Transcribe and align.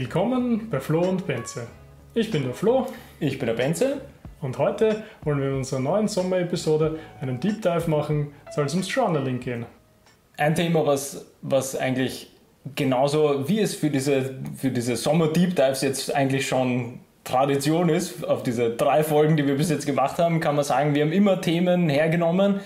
Willkommen 0.00 0.70
bei 0.70 0.78
Flo 0.78 1.00
und 1.00 1.26
Benze. 1.26 1.66
Ich 2.14 2.30
bin 2.30 2.44
der 2.44 2.54
Flo. 2.54 2.86
Ich 3.18 3.36
bin 3.36 3.48
der 3.48 3.54
Benze. 3.54 4.00
Und 4.40 4.56
heute 4.56 5.02
wollen 5.24 5.40
wir 5.40 5.48
in 5.48 5.54
unserer 5.54 5.80
neuen 5.80 6.06
Sommerepisode 6.06 7.00
einen 7.20 7.40
Deep 7.40 7.62
Dive 7.62 7.90
machen, 7.90 8.30
soll 8.54 8.66
es 8.66 8.74
ums 8.74 8.94
Journaling 8.94 9.40
gehen. 9.40 9.66
Ein 10.36 10.54
Thema, 10.54 10.86
was, 10.86 11.26
was 11.42 11.74
eigentlich 11.74 12.30
genauso 12.76 13.48
wie 13.48 13.58
es 13.58 13.74
für 13.74 13.90
diese, 13.90 14.36
für 14.56 14.70
diese 14.70 14.94
Sommer-Deep 14.94 15.56
Dives 15.56 15.82
jetzt 15.82 16.14
eigentlich 16.14 16.46
schon 16.46 17.00
Tradition 17.24 17.88
ist, 17.88 18.24
auf 18.24 18.44
diese 18.44 18.70
drei 18.70 19.02
Folgen, 19.02 19.36
die 19.36 19.48
wir 19.48 19.56
bis 19.56 19.68
jetzt 19.68 19.84
gemacht 19.84 20.18
haben, 20.18 20.38
kann 20.38 20.54
man 20.54 20.64
sagen, 20.64 20.94
wir 20.94 21.02
haben 21.02 21.12
immer 21.12 21.40
Themen 21.40 21.88
hergenommen, 21.88 22.60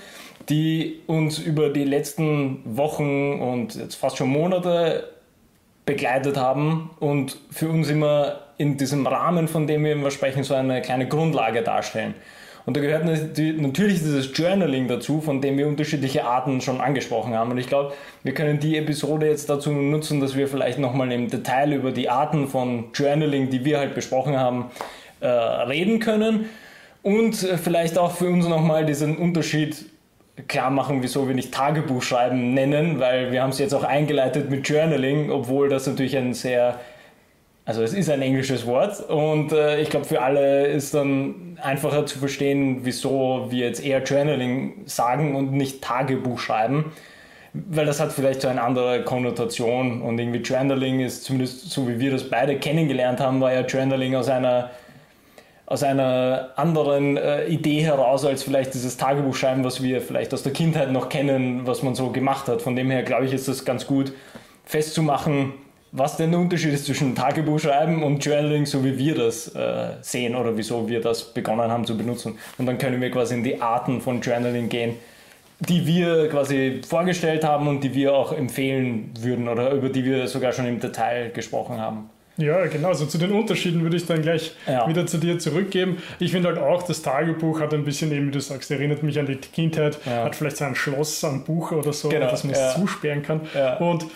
die 0.50 1.00
uns 1.06 1.38
über 1.38 1.70
die 1.70 1.84
letzten 1.84 2.60
Wochen 2.76 3.40
und 3.40 3.74
jetzt 3.74 3.94
fast 3.94 4.18
schon 4.18 4.28
Monate 4.28 5.08
begleitet 5.84 6.36
haben 6.36 6.90
und 7.00 7.38
für 7.50 7.68
uns 7.68 7.90
immer 7.90 8.40
in 8.58 8.76
diesem 8.76 9.06
Rahmen, 9.06 9.48
von 9.48 9.66
dem 9.66 9.84
wir 9.84 9.92
immer 9.92 10.10
sprechen, 10.10 10.44
so 10.44 10.54
eine 10.54 10.80
kleine 10.82 11.08
Grundlage 11.08 11.62
darstellen. 11.62 12.14
Und 12.64 12.76
da 12.76 12.80
gehört 12.80 13.04
natürlich 13.04 13.98
dieses 13.98 14.30
Journaling 14.38 14.86
dazu, 14.86 15.20
von 15.20 15.40
dem 15.40 15.58
wir 15.58 15.66
unterschiedliche 15.66 16.24
Arten 16.24 16.60
schon 16.60 16.80
angesprochen 16.80 17.34
haben. 17.34 17.50
Und 17.50 17.58
ich 17.58 17.66
glaube, 17.66 17.92
wir 18.22 18.34
können 18.34 18.60
die 18.60 18.76
Episode 18.76 19.26
jetzt 19.26 19.50
dazu 19.50 19.72
nutzen, 19.72 20.20
dass 20.20 20.36
wir 20.36 20.46
vielleicht 20.46 20.78
nochmal 20.78 21.10
im 21.10 21.28
Detail 21.28 21.72
über 21.72 21.90
die 21.90 22.08
Arten 22.08 22.46
von 22.46 22.92
Journaling, 22.94 23.50
die 23.50 23.64
wir 23.64 23.78
halt 23.78 23.96
besprochen 23.96 24.38
haben, 24.38 24.70
äh, 25.18 25.26
reden 25.26 25.98
können. 25.98 26.48
Und 27.02 27.34
vielleicht 27.34 27.98
auch 27.98 28.12
für 28.12 28.28
uns 28.28 28.46
nochmal 28.46 28.86
diesen 28.86 29.16
Unterschied 29.16 29.86
klar 30.48 30.70
machen, 30.70 31.02
wieso 31.02 31.28
wir 31.28 31.34
nicht 31.34 31.52
Tagebuch 31.52 32.02
schreiben 32.02 32.54
nennen, 32.54 32.98
weil 32.98 33.32
wir 33.32 33.42
haben 33.42 33.50
es 33.50 33.58
jetzt 33.58 33.74
auch 33.74 33.84
eingeleitet 33.84 34.50
mit 34.50 34.68
Journaling, 34.68 35.30
obwohl 35.30 35.68
das 35.68 35.86
natürlich 35.86 36.16
ein 36.16 36.32
sehr, 36.32 36.80
also 37.64 37.82
es 37.82 37.92
ist 37.92 38.08
ein 38.08 38.22
englisches 38.22 38.66
Wort 38.66 39.00
und 39.10 39.52
äh, 39.52 39.80
ich 39.80 39.90
glaube 39.90 40.06
für 40.06 40.22
alle 40.22 40.66
ist 40.66 40.94
dann 40.94 41.58
einfacher 41.62 42.06
zu 42.06 42.18
verstehen, 42.18 42.80
wieso 42.82 43.46
wir 43.50 43.66
jetzt 43.66 43.84
eher 43.84 44.02
Journaling 44.02 44.82
sagen 44.86 45.36
und 45.36 45.52
nicht 45.52 45.82
Tagebuch 45.82 46.38
schreiben, 46.38 46.92
weil 47.52 47.84
das 47.84 48.00
hat 48.00 48.12
vielleicht 48.12 48.40
so 48.40 48.48
eine 48.48 48.62
andere 48.62 49.04
Konnotation 49.04 50.00
und 50.00 50.18
irgendwie 50.18 50.40
Journaling 50.40 51.00
ist 51.00 51.24
zumindest 51.24 51.70
so 51.70 51.86
wie 51.86 52.00
wir 52.00 52.10
das 52.10 52.30
beide 52.30 52.56
kennengelernt 52.58 53.20
haben, 53.20 53.42
war 53.42 53.52
ja 53.52 53.60
Journaling 53.60 54.16
aus 54.16 54.30
einer 54.30 54.70
aus 55.72 55.82
einer 55.82 56.50
anderen 56.56 57.16
äh, 57.16 57.46
Idee 57.46 57.80
heraus 57.80 58.26
als 58.26 58.42
vielleicht 58.42 58.74
dieses 58.74 58.98
Tagebuchschreiben, 58.98 59.64
was 59.64 59.82
wir 59.82 60.02
vielleicht 60.02 60.34
aus 60.34 60.42
der 60.42 60.52
Kindheit 60.52 60.92
noch 60.92 61.08
kennen, 61.08 61.66
was 61.66 61.82
man 61.82 61.94
so 61.94 62.10
gemacht 62.10 62.46
hat. 62.48 62.60
Von 62.60 62.76
dem 62.76 62.90
her 62.90 63.02
glaube 63.02 63.24
ich, 63.24 63.32
ist 63.32 63.48
das 63.48 63.64
ganz 63.64 63.86
gut 63.86 64.12
festzumachen, 64.66 65.54
was 65.90 66.18
denn 66.18 66.30
der 66.30 66.40
Unterschied 66.40 66.74
ist 66.74 66.84
zwischen 66.84 67.14
Tagebuchschreiben 67.14 68.02
und 68.02 68.22
Journaling, 68.22 68.66
so 68.66 68.84
wie 68.84 68.98
wir 68.98 69.14
das 69.14 69.48
äh, 69.54 69.92
sehen 70.02 70.36
oder 70.36 70.58
wieso 70.58 70.90
wir 70.90 71.00
das 71.00 71.32
begonnen 71.32 71.70
haben 71.70 71.86
zu 71.86 71.96
benutzen. 71.96 72.38
Und 72.58 72.66
dann 72.66 72.76
können 72.76 73.00
wir 73.00 73.10
quasi 73.10 73.32
in 73.32 73.42
die 73.42 73.62
Arten 73.62 74.02
von 74.02 74.20
Journaling 74.20 74.68
gehen, 74.68 74.96
die 75.58 75.86
wir 75.86 76.28
quasi 76.28 76.82
vorgestellt 76.86 77.44
haben 77.44 77.66
und 77.66 77.82
die 77.82 77.94
wir 77.94 78.14
auch 78.14 78.32
empfehlen 78.32 79.14
würden 79.18 79.48
oder 79.48 79.70
über 79.72 79.88
die 79.88 80.04
wir 80.04 80.28
sogar 80.28 80.52
schon 80.52 80.66
im 80.66 80.80
Detail 80.80 81.30
gesprochen 81.30 81.80
haben. 81.80 82.10
Ja, 82.38 82.64
genau. 82.66 82.88
Also 82.88 83.06
zu 83.06 83.18
den 83.18 83.32
Unterschieden 83.32 83.82
würde 83.82 83.96
ich 83.96 84.06
dann 84.06 84.22
gleich 84.22 84.54
ja. 84.66 84.88
wieder 84.88 85.06
zu 85.06 85.18
dir 85.18 85.38
zurückgeben. 85.38 85.98
Ich 86.18 86.32
finde 86.32 86.48
halt 86.48 86.58
auch, 86.58 86.82
das 86.82 87.02
Tagebuch 87.02 87.60
hat 87.60 87.74
ein 87.74 87.84
bisschen, 87.84 88.10
eben 88.12 88.28
wie 88.28 88.30
du 88.30 88.40
sagst, 88.40 88.70
erinnert 88.70 89.02
mich 89.02 89.18
an 89.18 89.26
die 89.26 89.36
Kindheit, 89.36 89.98
ja. 90.06 90.24
hat 90.24 90.36
vielleicht 90.36 90.56
so 90.56 90.64
ein 90.64 90.74
Schloss, 90.74 91.22
ein 91.24 91.44
Buch 91.44 91.72
oder 91.72 91.92
so, 91.92 92.08
genau. 92.08 92.30
dass 92.30 92.44
man 92.44 92.54
es 92.54 92.58
ja. 92.58 92.74
zusperren 92.74 93.22
kann. 93.22 93.40
Und 93.80 94.06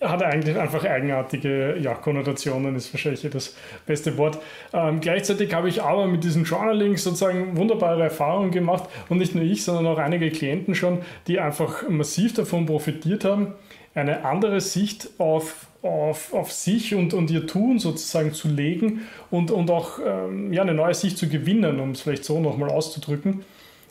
hat 0.00 0.22
eigentlich 0.22 0.56
einfach 0.56 0.84
eigenartige 0.84 1.76
ja, 1.80 1.94
Konnotationen, 1.94 2.76
ist 2.76 2.92
wahrscheinlich 2.92 3.28
das 3.30 3.56
beste 3.84 4.16
Wort. 4.16 4.38
Ähm, 4.72 5.00
gleichzeitig 5.00 5.52
habe 5.54 5.68
ich 5.68 5.82
aber 5.82 6.06
mit 6.06 6.22
diesem 6.22 6.44
Journaling 6.44 6.96
sozusagen 6.96 7.56
wunderbare 7.56 8.04
Erfahrungen 8.04 8.52
gemacht 8.52 8.84
und 9.08 9.18
nicht 9.18 9.34
nur 9.34 9.42
ich, 9.42 9.64
sondern 9.64 9.86
auch 9.88 9.98
einige 9.98 10.30
Klienten 10.30 10.74
schon, 10.76 11.00
die 11.26 11.40
einfach 11.40 11.88
massiv 11.88 12.34
davon 12.34 12.66
profitiert 12.66 13.24
haben, 13.24 13.54
eine 13.94 14.24
andere 14.24 14.60
Sicht 14.60 15.10
auf 15.18 15.66
auf, 15.82 16.32
auf 16.34 16.52
sich 16.52 16.94
und, 16.94 17.14
und 17.14 17.30
ihr 17.30 17.46
Tun 17.46 17.78
sozusagen 17.78 18.32
zu 18.32 18.48
legen 18.48 19.02
und, 19.30 19.50
und 19.50 19.70
auch 19.70 19.98
ähm, 20.04 20.52
ja, 20.52 20.62
eine 20.62 20.74
neue 20.74 20.94
Sicht 20.94 21.18
zu 21.18 21.28
gewinnen, 21.28 21.80
um 21.80 21.92
es 21.92 22.00
vielleicht 22.00 22.24
so 22.24 22.40
nochmal 22.40 22.70
auszudrücken. 22.70 23.44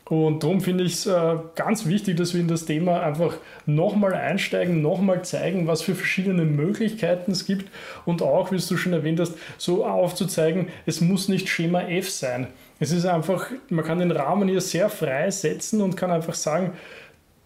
Und 0.10 0.42
darum 0.44 0.62
finde 0.62 0.86
ich 0.86 0.94
es 0.94 1.06
äh, 1.06 1.36
ganz 1.56 1.86
wichtig, 1.86 2.16
dass 2.16 2.34
wir 2.34 2.40
in 2.40 2.48
das 2.48 2.64
Thema 2.66 3.02
einfach 3.02 3.36
nochmal 3.66 4.14
einsteigen, 4.14 4.82
nochmal 4.82 5.26
zeigen, 5.26 5.68
was 5.68 5.82
für 5.82 5.96
verschiedene 5.96 6.46
Möglichkeiten 6.46 7.32
es 7.32 7.46
gibt 7.46 7.70
und 8.06 8.22
auch, 8.22 8.52
wie 8.52 8.58
du 8.58 8.78
schon 8.78 8.94
erwähnt 8.94 9.20
hast, 9.20 9.34
so 9.58 9.86
aufzuzeigen, 9.86 10.68
es 10.86 11.02
muss 11.02 11.28
nicht 11.28 11.50
Schema 11.50 11.82
F 11.82 12.10
sein. 12.10 12.48
Es 12.80 12.92
ist 12.92 13.06
einfach, 13.06 13.48
man 13.70 13.84
kann 13.84 14.00
den 14.00 14.12
Rahmen 14.12 14.48
hier 14.48 14.62
sehr 14.62 14.90
frei 14.90 15.30
setzen 15.30 15.82
und 15.82 15.98
kann 15.98 16.12
einfach 16.12 16.36
sagen, 16.36 16.72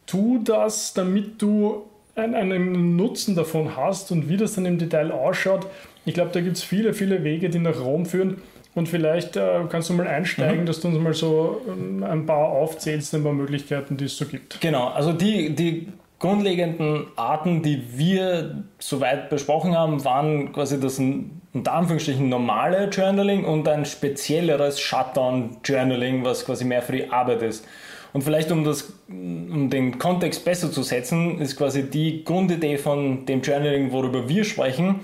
tu 0.05 0.39
das, 0.43 0.93
damit 0.93 1.41
du 1.41 1.85
einen 2.21 2.95
Nutzen 2.95 3.35
davon 3.35 3.75
hast 3.75 4.11
und 4.11 4.29
wie 4.29 4.37
das 4.37 4.55
dann 4.55 4.65
im 4.65 4.77
Detail 4.77 5.11
ausschaut. 5.11 5.67
Ich 6.05 6.13
glaube, 6.13 6.31
da 6.33 6.41
gibt 6.41 6.57
es 6.57 6.63
viele, 6.63 6.93
viele 6.93 7.23
Wege, 7.23 7.49
die 7.49 7.59
nach 7.59 7.79
Rom 7.79 8.05
führen. 8.05 8.41
Und 8.73 8.87
vielleicht 8.87 9.35
äh, 9.35 9.65
kannst 9.69 9.89
du 9.89 9.93
mal 9.93 10.07
einsteigen, 10.07 10.61
mhm. 10.61 10.65
dass 10.65 10.79
du 10.79 10.87
uns 10.87 10.97
mal 10.97 11.13
so 11.13 11.61
ähm, 11.67 12.03
ein 12.03 12.25
paar 12.25 12.47
aufzählst, 12.47 13.13
ein 13.13 13.23
paar 13.23 13.33
Möglichkeiten, 13.33 13.97
die 13.97 14.05
es 14.05 14.15
so 14.15 14.25
gibt. 14.25 14.61
Genau, 14.61 14.87
also 14.87 15.11
die, 15.11 15.53
die 15.53 15.89
grundlegenden 16.19 17.07
Arten, 17.17 17.63
die 17.63 17.83
wir 17.97 18.63
soweit 18.79 19.29
besprochen 19.29 19.75
haben, 19.75 20.05
waren 20.05 20.53
quasi 20.53 20.79
das 20.79 20.99
unter 20.99 21.73
Anführungsstrichen 21.73 22.29
normale 22.29 22.89
Journaling 22.89 23.43
und 23.43 23.67
ein 23.67 23.83
spezielleres 23.85 24.79
Shutdown-Journaling, 24.79 26.23
was 26.23 26.45
quasi 26.45 26.63
mehr 26.63 26.81
für 26.81 26.93
die 26.93 27.09
Arbeit 27.09 27.41
ist. 27.41 27.67
Und 28.13 28.23
vielleicht 28.23 28.51
um, 28.51 28.63
das, 28.63 28.93
um 29.07 29.69
den 29.69 29.97
Kontext 29.97 30.43
besser 30.43 30.71
zu 30.71 30.83
setzen, 30.83 31.39
ist 31.39 31.55
quasi 31.55 31.83
die 31.83 32.23
Grundidee 32.23 32.77
von 32.77 33.25
dem 33.25 33.41
Journaling, 33.41 33.91
worüber 33.91 34.27
wir 34.27 34.43
sprechen, 34.43 35.01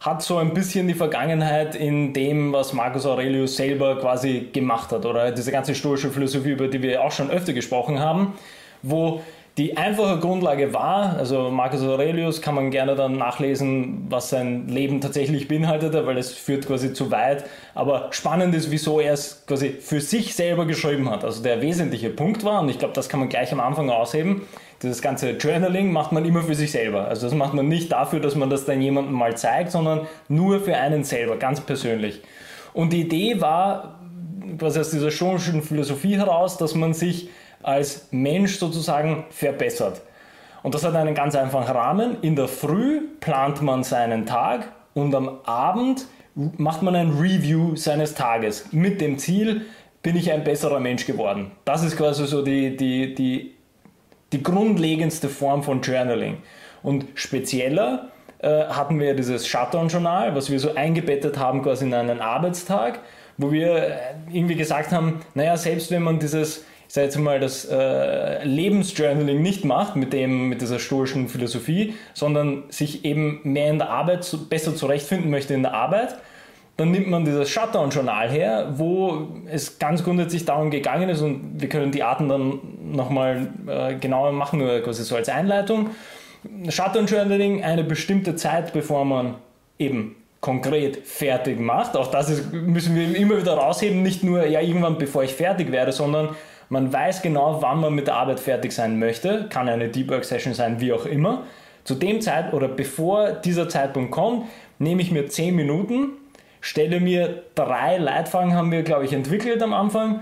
hat 0.00 0.22
so 0.22 0.36
ein 0.36 0.52
bisschen 0.52 0.86
die 0.86 0.94
Vergangenheit 0.94 1.74
in 1.74 2.12
dem, 2.12 2.52
was 2.52 2.74
Marcus 2.74 3.06
Aurelius 3.06 3.56
selber 3.56 3.98
quasi 3.98 4.48
gemacht 4.52 4.92
hat 4.92 5.06
oder? 5.06 5.32
Diese 5.32 5.50
ganze 5.50 5.74
stoische 5.74 6.10
Philosophie, 6.10 6.50
über 6.50 6.68
die 6.68 6.82
wir 6.82 7.02
auch 7.02 7.12
schon 7.12 7.30
öfter 7.30 7.54
gesprochen 7.54 7.98
haben, 8.00 8.34
wo 8.82 9.22
die 9.56 9.76
einfache 9.76 10.18
Grundlage 10.18 10.74
war, 10.74 11.16
also 11.16 11.48
Marcus 11.48 11.82
Aurelius 11.82 12.42
kann 12.42 12.56
man 12.56 12.72
gerne 12.72 12.96
dann 12.96 13.16
nachlesen, 13.16 14.06
was 14.08 14.30
sein 14.30 14.66
Leben 14.66 15.00
tatsächlich 15.00 15.46
beinhaltete, 15.46 16.06
weil 16.06 16.18
es 16.18 16.32
führt 16.32 16.66
quasi 16.66 16.92
zu 16.92 17.12
weit. 17.12 17.44
Aber 17.72 18.08
spannend 18.10 18.52
ist, 18.56 18.72
wieso 18.72 18.98
er 18.98 19.12
es 19.12 19.44
quasi 19.46 19.68
für 19.68 20.00
sich 20.00 20.34
selber 20.34 20.66
geschrieben 20.66 21.08
hat. 21.08 21.24
Also 21.24 21.40
der 21.40 21.62
wesentliche 21.62 22.10
Punkt 22.10 22.42
war, 22.42 22.62
und 22.62 22.68
ich 22.68 22.80
glaube, 22.80 22.94
das 22.94 23.08
kann 23.08 23.20
man 23.20 23.28
gleich 23.28 23.52
am 23.52 23.60
Anfang 23.60 23.90
ausheben, 23.90 24.42
dieses 24.82 25.00
ganze 25.00 25.30
Journaling 25.30 25.92
macht 25.92 26.10
man 26.10 26.24
immer 26.24 26.42
für 26.42 26.56
sich 26.56 26.72
selber. 26.72 27.06
Also 27.06 27.28
das 27.28 27.34
macht 27.36 27.54
man 27.54 27.68
nicht 27.68 27.92
dafür, 27.92 28.18
dass 28.18 28.34
man 28.34 28.50
das 28.50 28.64
dann 28.64 28.82
jemandem 28.82 29.14
mal 29.14 29.36
zeigt, 29.36 29.70
sondern 29.70 30.08
nur 30.26 30.60
für 30.60 30.76
einen 30.76 31.04
selber, 31.04 31.36
ganz 31.36 31.60
persönlich. 31.60 32.22
Und 32.72 32.92
die 32.92 33.02
Idee 33.02 33.40
war 33.40 34.00
quasi 34.58 34.80
aus 34.80 34.90
dieser 34.90 35.12
stoischen 35.12 35.62
Philosophie 35.62 36.16
heraus, 36.16 36.58
dass 36.58 36.74
man 36.74 36.92
sich 36.92 37.28
als 37.64 38.08
Mensch 38.10 38.58
sozusagen 38.58 39.24
verbessert. 39.30 40.02
Und 40.62 40.74
das 40.74 40.84
hat 40.84 40.94
einen 40.94 41.14
ganz 41.14 41.34
einfachen 41.34 41.70
Rahmen. 41.70 42.16
In 42.22 42.36
der 42.36 42.48
Früh 42.48 43.02
plant 43.20 43.60
man 43.62 43.82
seinen 43.82 44.26
Tag 44.26 44.68
und 44.94 45.14
am 45.14 45.40
Abend 45.44 46.06
macht 46.34 46.82
man 46.82 46.96
ein 46.96 47.10
Review 47.10 47.76
seines 47.76 48.14
Tages 48.14 48.72
mit 48.72 49.00
dem 49.00 49.18
Ziel, 49.18 49.62
bin 50.02 50.16
ich 50.16 50.30
ein 50.30 50.44
besserer 50.44 50.80
Mensch 50.80 51.06
geworden. 51.06 51.52
Das 51.64 51.82
ist 51.82 51.96
quasi 51.96 52.26
so 52.26 52.42
die, 52.42 52.76
die, 52.76 53.14
die, 53.14 53.54
die 54.32 54.42
grundlegendste 54.42 55.28
Form 55.28 55.62
von 55.62 55.80
Journaling. 55.80 56.38
Und 56.82 57.06
spezieller 57.14 58.10
äh, 58.38 58.64
hatten 58.66 59.00
wir 59.00 59.14
dieses 59.14 59.46
Shutdown-Journal, 59.46 60.34
was 60.34 60.50
wir 60.50 60.60
so 60.60 60.74
eingebettet 60.74 61.38
haben 61.38 61.62
quasi 61.62 61.86
in 61.86 61.94
einen 61.94 62.20
Arbeitstag, 62.20 63.00
wo 63.38 63.50
wir 63.50 63.74
äh, 63.74 63.96
irgendwie 64.32 64.56
gesagt 64.56 64.92
haben, 64.92 65.20
naja, 65.34 65.56
selbst 65.56 65.90
wenn 65.90 66.02
man 66.02 66.18
dieses 66.18 66.64
sage 66.94 67.06
jetzt 67.06 67.18
mal, 67.18 67.40
das 67.40 67.64
äh, 67.64 68.44
Lebensjournaling 68.44 69.42
nicht 69.42 69.64
macht 69.64 69.96
mit, 69.96 70.12
dem, 70.12 70.48
mit 70.48 70.60
dieser 70.60 70.78
stoischen 70.78 71.28
Philosophie, 71.28 71.94
sondern 72.12 72.62
sich 72.68 73.04
eben 73.04 73.40
mehr 73.42 73.70
in 73.70 73.78
der 73.78 73.90
Arbeit 73.90 74.22
zu, 74.22 74.48
besser 74.48 74.76
zurechtfinden 74.76 75.28
möchte 75.28 75.54
in 75.54 75.64
der 75.64 75.74
Arbeit, 75.74 76.14
dann 76.76 76.92
nimmt 76.92 77.08
man 77.08 77.24
dieses 77.24 77.50
Shutdown-Journal 77.50 78.30
her, 78.30 78.74
wo 78.76 79.26
es 79.50 79.80
ganz 79.80 80.04
grundsätzlich 80.04 80.44
darum 80.44 80.70
gegangen 80.70 81.08
ist, 81.08 81.20
und 81.20 81.60
wir 81.60 81.68
können 81.68 81.90
die 81.90 82.04
Arten 82.04 82.28
dann 82.28 82.60
nochmal 82.92 83.48
äh, 83.66 83.96
genauer 83.96 84.30
machen, 84.30 84.60
nur 84.60 84.78
quasi 84.78 85.02
so 85.02 85.16
als 85.16 85.28
Einleitung. 85.28 85.90
Shutdown-Journaling, 86.68 87.64
eine 87.64 87.82
bestimmte 87.82 88.36
Zeit, 88.36 88.72
bevor 88.72 89.04
man 89.04 89.34
eben 89.80 90.14
konkret 90.40 91.04
fertig 91.04 91.58
macht. 91.58 91.96
Auch 91.96 92.12
das 92.12 92.30
ist, 92.30 92.52
müssen 92.52 92.94
wir 92.94 93.16
immer 93.16 93.38
wieder 93.40 93.54
rausheben, 93.54 94.04
nicht 94.04 94.22
nur 94.22 94.46
ja 94.46 94.60
irgendwann 94.60 94.96
bevor 94.96 95.24
ich 95.24 95.32
fertig 95.32 95.72
werde, 95.72 95.90
sondern 95.90 96.36
man 96.74 96.92
weiß 96.92 97.22
genau, 97.22 97.62
wann 97.62 97.80
man 97.80 97.94
mit 97.94 98.08
der 98.08 98.16
Arbeit 98.16 98.40
fertig 98.40 98.72
sein 98.72 98.98
möchte. 98.98 99.46
Kann 99.48 99.68
eine 99.68 99.88
Deep 99.88 100.10
Work 100.10 100.24
Session 100.24 100.54
sein, 100.54 100.80
wie 100.80 100.92
auch 100.92 101.06
immer. 101.06 101.44
zu 101.84 101.94
dem 101.94 102.20
Zeit 102.22 102.52
oder 102.54 102.66
bevor 102.66 103.32
dieser 103.32 103.68
Zeitpunkt 103.68 104.10
kommt, 104.10 104.46
nehme 104.78 105.02
ich 105.02 105.10
mir 105.12 105.28
10 105.28 105.54
Minuten, 105.54 106.12
stelle 106.62 106.98
mir 106.98 107.42
drei 107.54 107.98
Leitfragen, 107.98 108.54
haben 108.54 108.72
wir, 108.72 108.82
glaube 108.82 109.04
ich, 109.04 109.12
entwickelt 109.12 109.62
am 109.62 109.74
Anfang 109.74 110.20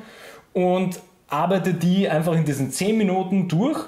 und 0.52 1.00
arbeite 1.28 1.72
die 1.72 2.08
einfach 2.08 2.34
in 2.34 2.44
diesen 2.44 2.72
10 2.72 2.98
Minuten 2.98 3.46
durch 3.46 3.78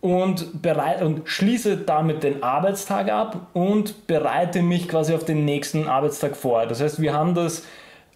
und, 0.00 0.62
bereit, 0.62 1.02
und 1.02 1.28
schließe 1.28 1.78
damit 1.78 2.22
den 2.22 2.44
Arbeitstag 2.44 3.10
ab 3.10 3.48
und 3.54 4.06
bereite 4.06 4.62
mich 4.62 4.88
quasi 4.88 5.12
auf 5.12 5.24
den 5.24 5.44
nächsten 5.44 5.88
Arbeitstag 5.88 6.36
vor. 6.36 6.64
Das 6.66 6.80
heißt, 6.80 7.02
wir 7.02 7.12
haben 7.12 7.34
das 7.34 7.64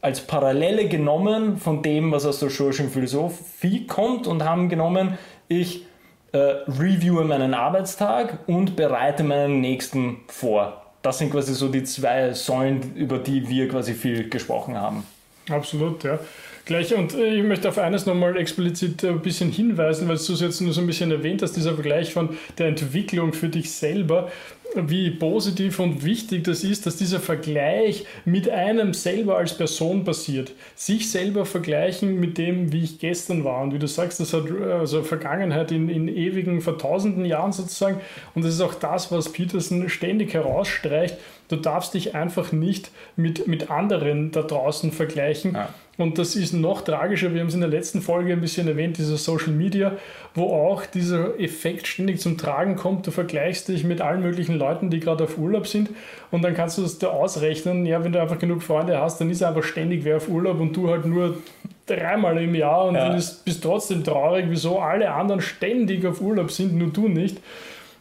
als 0.02 0.20
Parallele 0.20 0.88
genommen 0.88 1.58
von 1.58 1.82
dem, 1.82 2.12
was 2.12 2.25
aus 2.25 2.41
der 2.41 2.50
stoischen 2.50 2.91
Philosophie 2.91 3.87
kommt 3.87 4.26
und 4.26 4.44
haben 4.44 4.69
genommen, 4.69 5.19
ich 5.49 5.85
äh, 6.32 6.38
reviewe 6.38 7.25
meinen 7.25 7.55
Arbeitstag 7.55 8.38
und 8.47 8.76
bereite 8.76 9.25
meinen 9.25 9.61
nächsten 9.61 10.19
vor. 10.29 10.82
Das 11.02 11.19
sind 11.19 11.32
quasi 11.32 11.55
so 11.55 11.69
die 11.69 11.85
zwei 11.85 12.32
Säulen, 12.32 12.94
über 12.94 13.19
die 13.19 13.49
wir 13.49 13.69
quasi 13.69 13.94
viel 13.94 14.29
gesprochen 14.29 14.76
haben. 14.76 15.05
Absolut, 15.49 16.05
ja. 16.05 16.19
Gleich, 16.64 16.94
und 16.94 17.14
äh, 17.14 17.34
ich 17.34 17.42
möchte 17.42 17.68
auf 17.68 17.78
eines 17.78 18.06
nochmal 18.06 18.36
explizit 18.36 19.04
ein 19.04 19.20
bisschen 19.20 19.50
hinweisen, 19.50 20.08
weil 20.08 20.16
du 20.16 20.32
es 20.32 20.40
jetzt 20.40 20.60
nur 20.60 20.72
so 20.72 20.80
ein 20.80 20.86
bisschen 20.86 21.10
erwähnt 21.10 21.42
hast, 21.42 21.52
dieser 21.52 21.74
Vergleich 21.74 22.12
von 22.12 22.36
der 22.58 22.68
Entwicklung 22.68 23.32
für 23.32 23.48
dich 23.48 23.72
selber 23.72 24.30
wie 24.74 25.10
positiv 25.10 25.80
und 25.80 26.04
wichtig 26.04 26.44
das 26.44 26.62
ist, 26.62 26.86
dass 26.86 26.96
dieser 26.96 27.20
Vergleich 27.20 28.04
mit 28.24 28.48
einem 28.48 28.94
selber 28.94 29.36
als 29.36 29.56
Person 29.56 30.04
passiert. 30.04 30.52
Sich 30.74 31.10
selber 31.10 31.44
vergleichen 31.44 32.20
mit 32.20 32.38
dem, 32.38 32.72
wie 32.72 32.84
ich 32.84 32.98
gestern 32.98 33.44
war. 33.44 33.62
Und 33.62 33.74
wie 33.74 33.78
du 33.78 33.88
sagst, 33.88 34.20
das 34.20 34.32
hat 34.32 34.44
also 34.50 35.02
Vergangenheit 35.02 35.72
in, 35.72 35.88
in 35.88 36.08
ewigen, 36.08 36.60
vor 36.60 36.78
tausenden 36.78 37.24
Jahren 37.24 37.52
sozusagen. 37.52 38.00
Und 38.34 38.44
das 38.44 38.54
ist 38.54 38.60
auch 38.60 38.74
das, 38.74 39.10
was 39.10 39.32
Peterson 39.32 39.88
ständig 39.88 40.34
herausstreicht. 40.34 41.16
Du 41.48 41.56
darfst 41.56 41.94
dich 41.94 42.14
einfach 42.14 42.52
nicht 42.52 42.90
mit, 43.16 43.48
mit 43.48 43.70
anderen 43.70 44.30
da 44.30 44.42
draußen 44.42 44.92
vergleichen. 44.92 45.54
Ja. 45.54 45.74
Und 46.00 46.19
das 46.19 46.37
ist 46.37 46.52
noch 46.52 46.82
tragischer, 46.82 47.32
wir 47.35 47.41
haben 47.41 47.49
es 47.49 47.55
in 47.55 47.61
der 47.61 47.70
letzten 47.70 48.02
Folge 48.02 48.32
ein 48.32 48.41
bisschen 48.41 48.69
erwähnt, 48.69 48.99
dieser 48.99 49.17
Social 49.17 49.52
Media, 49.52 49.97
wo 50.35 50.44
auch 50.44 50.87
dieser 50.87 51.38
Effekt 51.38 51.87
ständig 51.87 52.20
zum 52.20 52.38
Tragen 52.38 52.76
kommt. 52.76 53.06
Du 53.06 53.11
vergleichst 53.11 53.69
dich 53.69 53.85
mit 53.85 54.00
allen 54.00 54.23
möglichen 54.23 54.56
Leuten, 54.56 54.91
die 54.91 55.00
gerade 55.00 55.25
auf 55.25 55.38
Urlaub 55.38 55.67
sind 55.67 55.91
und 56.31 56.43
dann 56.43 56.55
kannst 56.55 56.79
du 56.79 56.82
das 56.82 56.99
da 56.99 57.08
ausrechnen. 57.08 57.87
Ja, 57.87 58.02
wenn 58.05 58.12
du 58.12 58.20
einfach 58.20 58.38
genug 58.38 58.62
Freunde 58.62 59.00
hast, 59.00 59.20
dann 59.20 59.31
ist 59.31 59.43
einfach 59.43 59.64
ständig 59.64 60.05
wer 60.05 60.17
auf 60.17 60.29
Urlaub 60.29 60.61
und 60.61 60.76
du 60.76 60.88
halt 60.88 61.06
nur 61.06 61.38
dreimal 61.87 62.41
im 62.43 62.55
Jahr 62.55 62.87
und 62.87 62.94
ja. 62.94 63.08
dann 63.08 63.19
ist, 63.19 63.44
bist 63.44 63.62
trotzdem 63.62 64.05
traurig, 64.05 64.46
wieso 64.49 64.79
alle 64.79 65.11
anderen 65.11 65.41
ständig 65.41 66.06
auf 66.06 66.20
Urlaub 66.20 66.50
sind, 66.50 66.75
nur 66.75 66.88
du 66.88 67.08
nicht. 67.08 67.38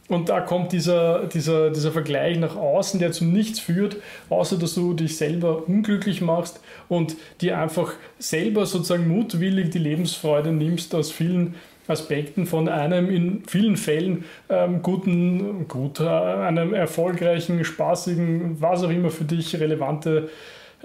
Und 0.09 0.29
da 0.29 0.41
kommt 0.41 0.71
dieser, 0.71 1.27
dieser, 1.27 1.69
dieser 1.69 1.91
Vergleich 1.91 2.37
nach 2.39 2.55
außen, 2.55 2.99
der 2.99 3.11
zu 3.11 3.25
nichts 3.25 3.59
führt, 3.59 3.97
außer 4.29 4.57
dass 4.57 4.73
du 4.73 4.93
dich 4.95 5.17
selber 5.17 5.67
unglücklich 5.67 6.21
machst 6.21 6.59
und 6.89 7.15
dir 7.41 7.59
einfach 7.59 7.93
selber 8.17 8.65
sozusagen 8.65 9.07
mutwillig 9.07 9.69
die 9.69 9.77
Lebensfreude 9.77 10.51
nimmst 10.51 10.95
aus 10.95 11.11
vielen 11.11 11.55
Aspekten 11.87 12.45
von 12.47 12.67
einem 12.67 13.09
in 13.09 13.43
vielen 13.47 13.77
Fällen 13.77 14.25
ähm, 14.49 14.81
guten, 14.81 15.67
gut, 15.67 15.99
äh, 15.99 16.07
einem 16.07 16.73
erfolgreichen, 16.73 17.63
spaßigen, 17.63 18.59
was 18.59 18.83
auch 18.83 18.89
immer 18.89 19.09
für 19.11 19.25
dich 19.25 19.59
relevante 19.59 20.29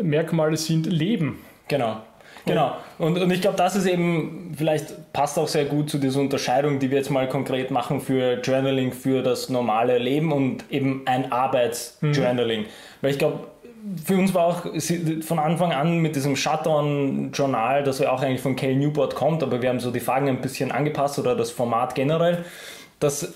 Merkmale 0.01 0.57
sind, 0.57 0.87
Leben. 0.87 1.39
Genau. 1.69 2.03
Genau. 2.47 2.77
Und, 2.99 3.19
und 3.19 3.31
ich 3.31 3.41
glaube, 3.41 3.57
das 3.57 3.75
ist 3.75 3.87
eben, 3.87 4.55
vielleicht 4.57 5.13
passt 5.13 5.39
auch 5.39 5.49
sehr 5.49 5.65
gut 5.65 5.89
zu 5.89 5.99
dieser 5.99 6.21
Unterscheidung, 6.21 6.79
die 6.79 6.91
wir 6.91 6.99
jetzt 6.99 7.11
mal 7.11 7.29
konkret 7.29 7.71
machen 7.71 8.01
für 8.01 8.41
Journaling 8.41 8.93
für 8.93 9.23
das 9.23 9.49
normale 9.49 9.99
Leben 9.99 10.33
und 10.33 10.65
eben 10.71 11.03
ein 11.07 11.33
Arbeitsjournaling. 11.33 12.63
Mhm. 12.63 12.67
Weil 13.01 13.11
ich 13.11 13.19
glaube, 13.19 13.41
für 14.05 14.17
uns 14.17 14.33
war 14.35 14.47
auch 14.47 14.63
von 15.23 15.39
Anfang 15.39 15.73
an 15.73 15.99
mit 15.99 16.17
diesem 16.17 16.37
Shutdown-Journal, 16.37 17.83
das 17.83 17.99
ja 17.99 18.11
auch 18.11 18.23
eigentlich 18.23 18.41
von 18.41 18.57
Cal 18.57 18.75
Newport 18.75 19.15
kommt, 19.15 19.43
aber 19.43 19.61
wir 19.61 19.69
haben 19.69 19.81
so 19.81 19.91
die 19.91 20.01
Fragen 20.01 20.29
ein 20.29 20.41
bisschen 20.41 20.73
angepasst 20.73 21.19
oder 21.19 21.35
das 21.35 21.51
Format 21.51 21.95
generell, 21.95 22.45
dass 23.01 23.35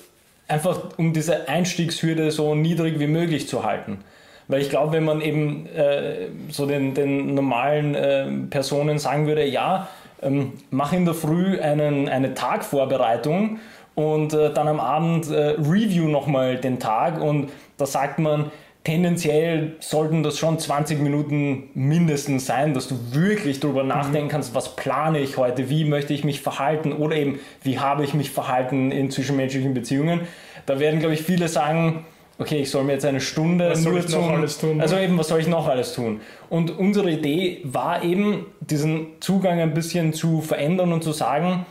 einfach 0.48 0.80
um 0.96 1.12
diese 1.12 1.48
Einstiegshürde 1.48 2.30
so 2.30 2.54
niedrig 2.54 2.98
wie 2.98 3.06
möglich 3.06 3.48
zu 3.48 3.64
halten. 3.64 3.98
Weil 4.48 4.62
ich 4.62 4.70
glaube, 4.70 4.92
wenn 4.92 5.04
man 5.04 5.20
eben 5.20 5.66
äh, 5.66 6.28
so 6.48 6.66
den, 6.66 6.94
den 6.94 7.34
normalen 7.34 7.94
äh, 7.94 8.26
Personen 8.50 8.98
sagen 8.98 9.26
würde, 9.26 9.46
ja, 9.46 9.88
ähm, 10.22 10.54
mach 10.70 10.92
in 10.92 11.04
der 11.04 11.14
Früh 11.14 11.60
einen, 11.60 12.08
eine 12.08 12.34
Tagvorbereitung 12.34 13.58
und 13.94 14.32
äh, 14.32 14.52
dann 14.52 14.66
am 14.68 14.80
Abend 14.80 15.30
äh, 15.30 15.50
review 15.58 16.08
nochmal 16.08 16.56
den 16.56 16.78
Tag 16.78 17.20
und 17.20 17.50
da 17.76 17.86
sagt 17.86 18.18
man, 18.18 18.50
tendenziell 18.84 19.76
sollten 19.80 20.22
das 20.22 20.38
schon 20.38 20.58
20 20.58 21.00
Minuten 21.00 21.68
mindestens 21.74 22.46
sein, 22.46 22.72
dass 22.72 22.88
du 22.88 22.96
wirklich 23.12 23.60
darüber 23.60 23.82
mhm. 23.82 23.90
nachdenken 23.90 24.28
kannst, 24.28 24.54
was 24.54 24.76
plane 24.76 25.20
ich 25.20 25.36
heute, 25.36 25.68
wie 25.68 25.84
möchte 25.84 26.14
ich 26.14 26.24
mich 26.24 26.40
verhalten 26.40 26.92
oder 26.94 27.16
eben, 27.16 27.38
wie 27.62 27.78
habe 27.78 28.02
ich 28.02 28.14
mich 28.14 28.30
verhalten 28.30 28.90
in 28.90 29.10
zwischenmenschlichen 29.10 29.74
Beziehungen. 29.74 30.22
Da 30.64 30.78
werden, 30.80 31.00
glaube 31.00 31.14
ich, 31.14 31.22
viele 31.22 31.48
sagen, 31.48 32.06
okay, 32.38 32.60
ich 32.62 32.70
soll 32.70 32.84
mir 32.84 32.92
jetzt 32.92 33.04
eine 33.04 33.20
Stunde 33.20 33.70
was 33.70 33.84
nur 33.84 34.06
zum, 34.06 34.46
tun? 34.60 34.80
Also 34.80 34.96
eben, 34.96 35.18
was 35.18 35.28
soll 35.28 35.40
ich 35.40 35.48
noch 35.48 35.66
alles 35.66 35.92
tun? 35.92 36.20
Und 36.48 36.78
unsere 36.78 37.10
Idee 37.10 37.60
war 37.64 38.02
eben, 38.02 38.46
diesen 38.60 39.08
Zugang 39.20 39.60
ein 39.60 39.74
bisschen 39.74 40.12
zu 40.12 40.40
verändern 40.40 40.92
und 40.92 41.02
zu 41.02 41.12
sagen, 41.12 41.66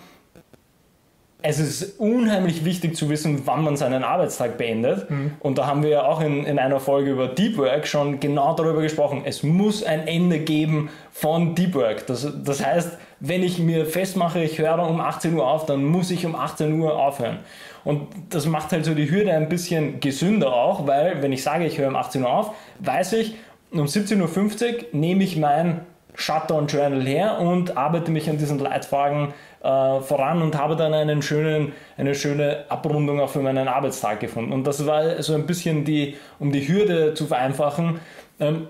es 1.43 1.59
ist 1.59 1.99
unheimlich 1.99 2.65
wichtig 2.65 2.95
zu 2.95 3.09
wissen, 3.09 3.43
wann 3.45 3.63
man 3.63 3.77
seinen 3.77 4.03
Arbeitstag 4.03 4.57
beendet. 4.57 5.09
Mhm. 5.09 5.33
Und 5.39 5.57
da 5.59 5.67
haben 5.67 5.83
wir 5.83 5.89
ja 5.89 6.05
auch 6.05 6.19
in, 6.19 6.43
in 6.45 6.57
einer 6.57 6.79
Folge 6.79 7.11
über 7.11 7.27
Deep 7.27 7.57
Work 7.57 7.87
schon 7.87 8.19
genau 8.19 8.55
darüber 8.55 8.81
gesprochen. 8.81 9.21
Es 9.23 9.43
muss 9.43 9.83
ein 9.83 10.07
Ende 10.07 10.39
geben 10.39 10.89
von 11.11 11.53
Deep 11.53 11.75
Work. 11.75 12.07
Das, 12.07 12.27
das 12.43 12.65
heißt, 12.65 12.97
wenn 13.19 13.43
ich 13.43 13.59
mir 13.59 13.85
festmache, 13.85 14.43
ich 14.43 14.57
höre 14.57 14.79
um 14.79 14.99
18 14.99 15.35
Uhr 15.35 15.47
auf, 15.47 15.67
dann 15.67 15.85
muss 15.85 16.09
ich 16.09 16.25
um 16.25 16.35
18 16.35 16.79
Uhr 16.79 16.97
aufhören. 16.97 17.39
Und 17.83 18.07
das 18.29 18.47
macht 18.47 18.71
halt 18.71 18.85
so 18.85 18.95
die 18.95 19.09
Hürde 19.09 19.31
ein 19.31 19.47
bisschen 19.47 19.99
gesünder 19.99 20.53
auch, 20.53 20.87
weil 20.87 21.21
wenn 21.21 21.31
ich 21.31 21.43
sage, 21.43 21.65
ich 21.65 21.77
höre 21.77 21.87
um 21.87 21.95
18 21.95 22.23
Uhr 22.23 22.29
auf, 22.29 22.51
weiß 22.79 23.13
ich, 23.13 23.35
um 23.71 23.85
17.50 23.85 24.21
Uhr 24.21 24.85
nehme 24.91 25.23
ich 25.23 25.37
mein 25.37 25.81
Shutdown 26.17 26.67
Journal 26.67 27.03
her 27.03 27.39
und 27.39 27.77
arbeite 27.77 28.11
mich 28.11 28.29
an 28.29 28.37
diesen 28.37 28.59
Leitfragen 28.59 29.33
äh, 29.63 30.01
voran 30.01 30.41
und 30.41 30.57
habe 30.57 30.75
dann 30.75 30.93
einen 30.93 31.21
schönen, 31.21 31.73
eine 31.95 32.15
schöne 32.15 32.65
Abrundung 32.69 33.21
auch 33.21 33.29
für 33.29 33.39
meinen 33.39 33.67
Arbeitstag 33.67 34.19
gefunden. 34.19 34.51
Und 34.51 34.65
das 34.65 34.85
war 34.85 35.21
so 35.21 35.35
ein 35.35 35.45
bisschen 35.45 35.85
die, 35.85 36.17
um 36.39 36.51
die 36.51 36.67
Hürde 36.67 37.13
zu 37.13 37.27
vereinfachen. 37.27 37.99
Ähm, 38.39 38.67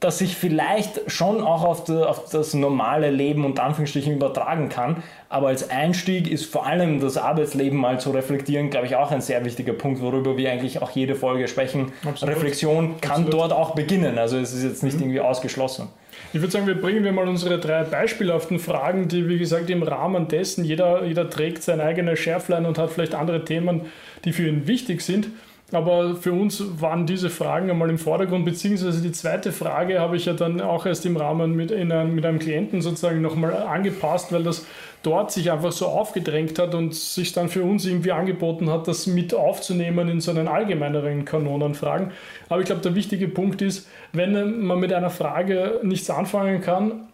dass 0.00 0.18
sich 0.18 0.36
vielleicht 0.36 1.10
schon 1.10 1.42
auch 1.42 1.64
auf, 1.64 1.84
die, 1.84 1.92
auf, 1.92 2.28
das 2.30 2.54
normale 2.54 3.10
Leben 3.10 3.44
und 3.44 3.58
Anführungsstrichen 3.58 4.14
übertragen 4.14 4.68
kann. 4.68 5.02
Aber 5.28 5.48
als 5.48 5.70
Einstieg 5.70 6.30
ist 6.30 6.46
vor 6.46 6.66
allem 6.66 7.00
das 7.00 7.16
Arbeitsleben 7.16 7.76
mal 7.76 7.98
zu 7.98 8.12
reflektieren, 8.12 8.70
glaube 8.70 8.86
ich, 8.86 8.94
auch 8.94 9.10
ein 9.10 9.20
sehr 9.20 9.44
wichtiger 9.44 9.72
Punkt, 9.72 10.00
worüber 10.00 10.36
wir 10.36 10.52
eigentlich 10.52 10.80
auch 10.80 10.90
jede 10.90 11.16
Folge 11.16 11.48
sprechen. 11.48 11.92
Absolut. 12.06 12.36
Reflexion 12.36 13.00
kann 13.00 13.24
Absolut. 13.24 13.34
dort 13.34 13.52
auch 13.52 13.74
beginnen. 13.74 14.18
Also 14.18 14.38
es 14.38 14.52
ist 14.52 14.62
jetzt 14.62 14.82
nicht 14.84 14.96
mhm. 14.98 15.02
irgendwie 15.02 15.20
ausgeschlossen. 15.20 15.88
Ich 16.32 16.40
würde 16.40 16.52
sagen, 16.52 16.66
wir 16.66 16.80
bringen 16.80 17.04
wir 17.04 17.12
mal 17.12 17.26
unsere 17.26 17.58
drei 17.58 17.84
beispielhaften 17.84 18.58
Fragen, 18.58 19.08
die, 19.08 19.28
wie 19.28 19.38
gesagt, 19.38 19.70
im 19.70 19.82
Rahmen 19.82 20.28
dessen, 20.28 20.64
jeder, 20.64 21.04
jeder 21.04 21.30
trägt 21.30 21.62
sein 21.62 21.80
eigenes 21.80 22.18
Schärflein 22.18 22.66
und 22.66 22.76
hat 22.76 22.90
vielleicht 22.90 23.14
andere 23.14 23.44
Themen, 23.44 23.86
die 24.24 24.32
für 24.32 24.46
ihn 24.46 24.66
wichtig 24.66 25.00
sind. 25.00 25.28
Aber 25.70 26.16
für 26.16 26.32
uns 26.32 26.62
waren 26.80 27.04
diese 27.04 27.28
Fragen 27.28 27.70
einmal 27.70 27.90
im 27.90 27.98
Vordergrund, 27.98 28.46
beziehungsweise 28.46 29.02
die 29.02 29.12
zweite 29.12 29.52
Frage 29.52 30.00
habe 30.00 30.16
ich 30.16 30.24
ja 30.24 30.32
dann 30.32 30.62
auch 30.62 30.86
erst 30.86 31.04
im 31.04 31.18
Rahmen 31.18 31.54
mit, 31.54 31.70
einem, 31.70 32.14
mit 32.14 32.24
einem 32.24 32.38
Klienten 32.38 32.80
sozusagen 32.80 33.20
nochmal 33.20 33.54
angepasst, 33.54 34.32
weil 34.32 34.44
das 34.44 34.64
dort 35.02 35.30
sich 35.30 35.52
einfach 35.52 35.72
so 35.72 35.86
aufgedrängt 35.86 36.58
hat 36.58 36.74
und 36.74 36.94
sich 36.94 37.34
dann 37.34 37.50
für 37.50 37.62
uns 37.64 37.84
irgendwie 37.84 38.12
angeboten 38.12 38.70
hat, 38.70 38.88
das 38.88 39.06
mit 39.06 39.34
aufzunehmen 39.34 40.08
in 40.08 40.20
so 40.20 40.30
einen 40.30 40.48
allgemeineren 40.48 41.26
Kanon 41.26 41.62
an 41.62 41.74
Fragen. 41.74 42.12
Aber 42.48 42.60
ich 42.60 42.66
glaube, 42.66 42.80
der 42.80 42.94
wichtige 42.94 43.28
Punkt 43.28 43.60
ist, 43.60 43.88
wenn 44.14 44.64
man 44.64 44.80
mit 44.80 44.92
einer 44.92 45.10
Frage 45.10 45.80
nichts 45.82 46.08
anfangen 46.08 46.62
kann, 46.62 47.08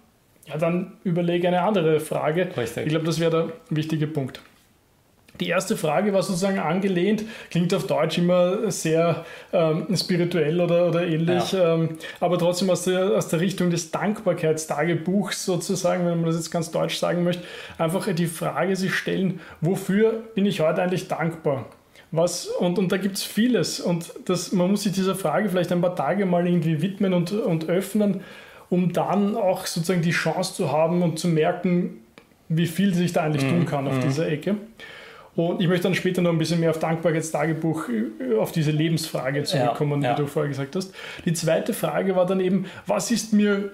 ja, 0.47 0.59
dann 0.59 0.93
überlege 1.03 1.49
eine 1.49 1.63
andere 1.63 1.99
Frage. 1.99 2.49
Richtig. 2.57 2.85
Ich 2.85 2.91
glaube, 2.91 3.07
das 3.07 3.19
wäre 3.19 3.31
der 3.31 3.53
wichtige 3.77 4.07
Punkt. 4.07 4.41
Die 5.41 5.49
erste 5.49 5.77
Frage 5.77 6.13
war 6.13 6.23
sozusagen 6.23 6.61
angelehnt, 6.61 7.25
klingt 7.51 7.75
auf 7.75 7.89
Deutsch 7.89 8.19
immer 8.19 8.71
sehr 8.71 9.25
ähm, 9.53 9.87
spirituell 9.97 10.61
oder, 10.61 10.87
oder 10.87 11.05
ähnlich, 11.05 11.51
ja. 11.51 11.75
ähm, 11.75 11.99
aber 12.21 12.39
trotzdem 12.39 12.71
aus 12.71 12.85
der, 12.85 13.17
aus 13.17 13.27
der 13.27 13.41
Richtung 13.41 13.71
des 13.71 13.91
Dankbarkeitstagebuchs 13.91 15.45
sozusagen, 15.45 16.07
wenn 16.07 16.19
man 16.19 16.27
das 16.27 16.37
jetzt 16.37 16.53
ganz 16.53 16.71
deutsch 16.71 16.99
sagen 16.99 17.25
möchte, 17.25 17.43
einfach 17.79 18.07
die 18.15 18.29
Frage 18.29 18.77
sich 18.77 18.95
stellen, 18.95 19.41
wofür 19.61 20.23
bin 20.37 20.47
ich 20.47 20.61
heute 20.61 20.83
eigentlich 20.83 21.09
dankbar? 21.09 21.67
Was, 22.13 22.47
und, 22.47 22.79
und 22.79 22.93
da 22.93 22.97
gibt 22.97 23.17
es 23.17 23.25
vieles 23.25 23.81
und 23.81 24.13
das, 24.27 24.53
man 24.53 24.71
muss 24.71 24.85
sich 24.85 24.93
dieser 24.93 25.17
Frage 25.17 25.49
vielleicht 25.49 25.73
ein 25.73 25.81
paar 25.81 25.97
Tage 25.97 26.27
mal 26.27 26.47
irgendwie 26.47 26.81
widmen 26.81 27.13
und, 27.13 27.33
und 27.33 27.69
öffnen, 27.69 28.21
um 28.71 28.93
dann 28.93 29.35
auch 29.35 29.67
sozusagen 29.67 30.03
die 30.03 30.13
Chance 30.13 30.55
zu 30.55 30.71
haben 30.71 31.03
und 31.03 31.19
zu 31.19 31.27
merken, 31.27 32.05
wie 32.49 32.67
viel 32.69 32.95
sich 32.95 33.13
da 33.13 33.23
eigentlich 33.23 33.45
mhm. 33.45 33.51
tun 33.51 33.67
kann 33.67 33.89
auf 33.89 33.97
mhm. 33.97 34.03
dieser 34.03 34.29
Ecke. 34.29 34.55
Und 35.37 35.61
ich 35.61 35.69
möchte 35.69 35.85
dann 35.85 35.95
später 35.95 36.23
noch 36.23 36.31
ein 36.31 36.39
bisschen 36.39 36.61
mehr 36.61 36.71
auf 36.71 36.79
Dankbarkeitstagebuch, 36.79 37.89
äh, 37.89 38.37
auf 38.37 38.53
diese 38.53 38.71
Lebensfrage 38.71 39.43
zurückkommen, 39.45 40.03
ja, 40.03 40.11
ja. 40.11 40.19
wie 40.19 40.23
du 40.23 40.29
vorher 40.29 40.49
gesagt 40.49 40.77
hast. 40.77 40.95
Die 41.25 41.33
zweite 41.33 41.73
Frage 41.73 42.15
war 42.15 42.27
dann 42.27 42.41
eben, 42.41 42.67
was 42.87 43.11
ist 43.11 43.33
mir 43.33 43.73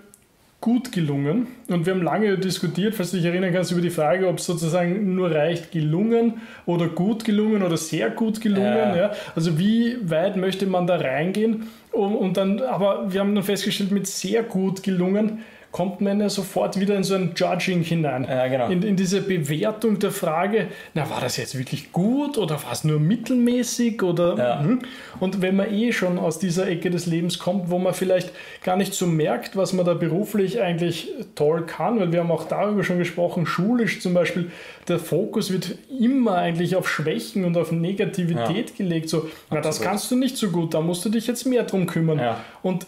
gut 0.61 0.93
gelungen. 0.93 1.47
Und 1.69 1.87
wir 1.87 1.95
haben 1.95 2.03
lange 2.03 2.37
diskutiert, 2.37 2.95
falls 2.95 3.13
du 3.13 3.17
dich 3.17 3.27
erinnern 3.27 3.53
kannst, 3.53 3.73
über 3.73 3.81
die 3.81 3.91
Frage, 3.91 4.29
ob 4.29 4.39
es 4.39 4.47
sozusagen 4.47 5.15
nur 5.15 5.31
reicht 5.31 5.73
gelungen 5.73 6.43
oder 6.67 6.89
gut 6.89 7.25
gelungen 7.25 7.63
oder 7.63 7.77
sehr 7.77 8.11
gut 8.11 8.41
gelungen. 8.41 8.67
Ja. 8.67 8.97
ja. 8.97 9.13
Also 9.35 9.59
wie 9.59 9.97
weit 10.03 10.37
möchte 10.37 10.67
man 10.67 10.87
da 10.87 10.97
reingehen? 10.97 11.69
Und, 11.93 12.15
und 12.15 12.37
dann, 12.37 12.61
aber 12.61 13.13
wir 13.13 13.21
haben 13.21 13.35
dann 13.35 13.45
festgestellt, 13.45 13.91
mit 13.91 14.07
sehr 14.07 14.43
gut 14.43 14.83
gelungen 14.83 15.41
kommt 15.73 16.01
man 16.01 16.21
ja 16.21 16.29
sofort 16.29 16.81
wieder 16.81 16.97
in 16.97 17.05
so 17.05 17.15
ein 17.15 17.33
Judging 17.37 17.83
hinein. 17.83 18.27
Ja, 18.29 18.49
genau. 18.49 18.69
in, 18.69 18.83
in 18.83 18.97
diese 18.97 19.21
Bewertung 19.21 20.01
der 20.01 20.11
Frage, 20.11 20.67
na, 20.95 21.09
war 21.09 21.21
das 21.21 21.37
jetzt 21.37 21.57
wirklich 21.57 21.93
gut 21.93 22.39
oder 22.39 22.63
war 22.65 22.73
es 22.73 22.83
nur 22.83 22.99
mittelmäßig? 22.99 24.03
Oder, 24.03 24.37
ja. 24.37 24.61
hm? 24.61 24.81
Und 25.21 25.43
wenn 25.43 25.57
man 25.57 25.73
eh 25.73 25.93
schon 25.93 26.19
aus 26.19 26.41
dieser 26.41 26.67
Ecke 26.67 26.91
des 26.91 27.07
Lebens 27.07 27.39
kommt, 27.39 27.71
wo 27.71 27.79
man 27.79 27.95
vielleicht 27.95 28.33
gar 28.65 28.77
nicht 28.77 28.95
so 28.95 29.07
merkt, 29.07 29.57
was 29.57 29.73
man 29.73 29.87
da 29.87 29.95
beruflich 29.95 30.61
eigentlich 30.61 31.13
toll 31.37 31.65
kann, 31.67 32.01
weil 32.01 32.11
wir 32.11 32.21
haben 32.21 32.33
auch 32.33 32.49
darüber 32.49 32.83
schon 32.83 32.99
gesprochen, 32.99 33.47
schulisch 33.47 34.01
zum 34.01 34.13
Beispiel, 34.13 34.51
der 34.89 34.99
Fokus 34.99 35.53
wird 35.53 35.77
immer 36.01 36.35
eigentlich 36.35 36.75
auf 36.75 36.89
Schwächen 36.89 37.45
und 37.45 37.57
auf 37.57 37.71
Negativität 37.71 38.71
ja. 38.71 38.77
gelegt. 38.77 39.09
So, 39.09 39.29
na, 39.51 39.61
das 39.61 39.81
kannst 39.81 40.11
du 40.11 40.17
nicht 40.17 40.37
so 40.37 40.51
gut, 40.51 40.75
da 40.75 40.81
musst 40.81 41.05
du 41.05 41.11
dich 41.11 41.29
jetzt 41.29 41.47
mehr 41.47 41.63
drum 41.63 41.87
kümmern. 41.87 42.19
Ja. 42.19 42.41
Und 42.63 42.87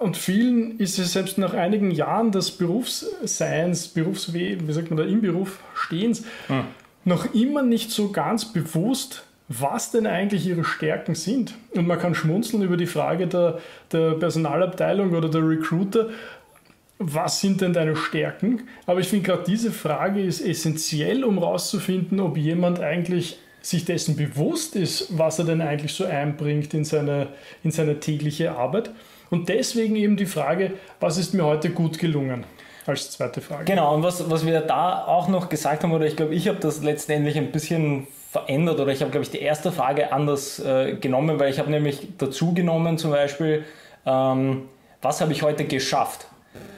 und 0.00 0.16
vielen 0.16 0.78
ist 0.78 0.98
es 0.98 1.12
selbst 1.12 1.38
nach 1.38 1.52
einigen 1.52 1.90
Jahren 1.90 2.32
des 2.32 2.50
Berufsseins, 2.50 3.88
Berufsweh, 3.88 4.56
wie 4.60 4.72
sagt 4.72 4.90
man 4.90 4.96
da, 4.96 5.04
im 5.04 5.20
Beruf 5.20 5.60
Stehens, 5.74 6.24
hm. 6.46 6.64
noch 7.04 7.34
immer 7.34 7.62
nicht 7.62 7.90
so 7.90 8.10
ganz 8.10 8.46
bewusst, 8.52 9.24
was 9.48 9.90
denn 9.90 10.06
eigentlich 10.06 10.46
ihre 10.46 10.64
Stärken 10.64 11.14
sind. 11.14 11.54
Und 11.74 11.86
man 11.86 11.98
kann 11.98 12.14
schmunzeln 12.14 12.62
über 12.62 12.76
die 12.76 12.86
Frage 12.86 13.26
der, 13.26 13.58
der 13.92 14.12
Personalabteilung 14.12 15.12
oder 15.12 15.28
der 15.28 15.46
Recruiter, 15.46 16.08
was 16.98 17.40
sind 17.40 17.60
denn 17.60 17.72
deine 17.72 17.96
Stärken? 17.96 18.68
Aber 18.86 19.00
ich 19.00 19.08
finde 19.08 19.26
gerade 19.26 19.44
diese 19.46 19.70
Frage 19.70 20.22
ist 20.22 20.40
essentiell, 20.40 21.24
um 21.24 21.38
herauszufinden, 21.38 22.20
ob 22.20 22.36
jemand 22.36 22.80
eigentlich 22.80 23.38
sich 23.62 23.84
dessen 23.84 24.16
bewusst 24.16 24.76
ist, 24.76 25.18
was 25.18 25.38
er 25.38 25.44
denn 25.44 25.60
eigentlich 25.60 25.92
so 25.92 26.04
einbringt 26.04 26.72
in 26.72 26.84
seine, 26.84 27.28
in 27.62 27.70
seine 27.70 28.00
tägliche 28.00 28.52
Arbeit. 28.52 28.90
Und 29.30 29.48
deswegen 29.48 29.96
eben 29.96 30.16
die 30.16 30.26
Frage, 30.26 30.72
was 30.98 31.16
ist 31.16 31.34
mir 31.34 31.44
heute 31.44 31.70
gut 31.70 31.98
gelungen? 31.98 32.44
Als 32.86 33.12
zweite 33.12 33.40
Frage. 33.40 33.64
Genau, 33.64 33.94
und 33.94 34.02
was, 34.02 34.28
was 34.30 34.44
wir 34.44 34.60
da 34.60 35.04
auch 35.06 35.28
noch 35.28 35.48
gesagt 35.48 35.84
haben, 35.84 35.92
oder 35.92 36.06
ich 36.06 36.16
glaube, 36.16 36.34
ich 36.34 36.48
habe 36.48 36.58
das 36.58 36.82
letztendlich 36.82 37.36
ein 37.36 37.52
bisschen 37.52 38.08
verändert, 38.30 38.80
oder 38.80 38.90
ich 38.90 39.00
habe, 39.00 39.10
glaube 39.10 39.24
ich, 39.24 39.30
die 39.30 39.40
erste 39.40 39.70
Frage 39.70 40.12
anders 40.12 40.58
äh, 40.58 40.94
genommen, 40.94 41.38
weil 41.38 41.50
ich 41.50 41.58
habe 41.58 41.70
nämlich 41.70 42.08
dazu 42.18 42.54
genommen 42.54 42.98
zum 42.98 43.10
Beispiel, 43.10 43.64
ähm, 44.06 44.62
was 45.02 45.20
habe 45.20 45.32
ich 45.32 45.42
heute 45.42 45.64
geschafft? 45.64 46.26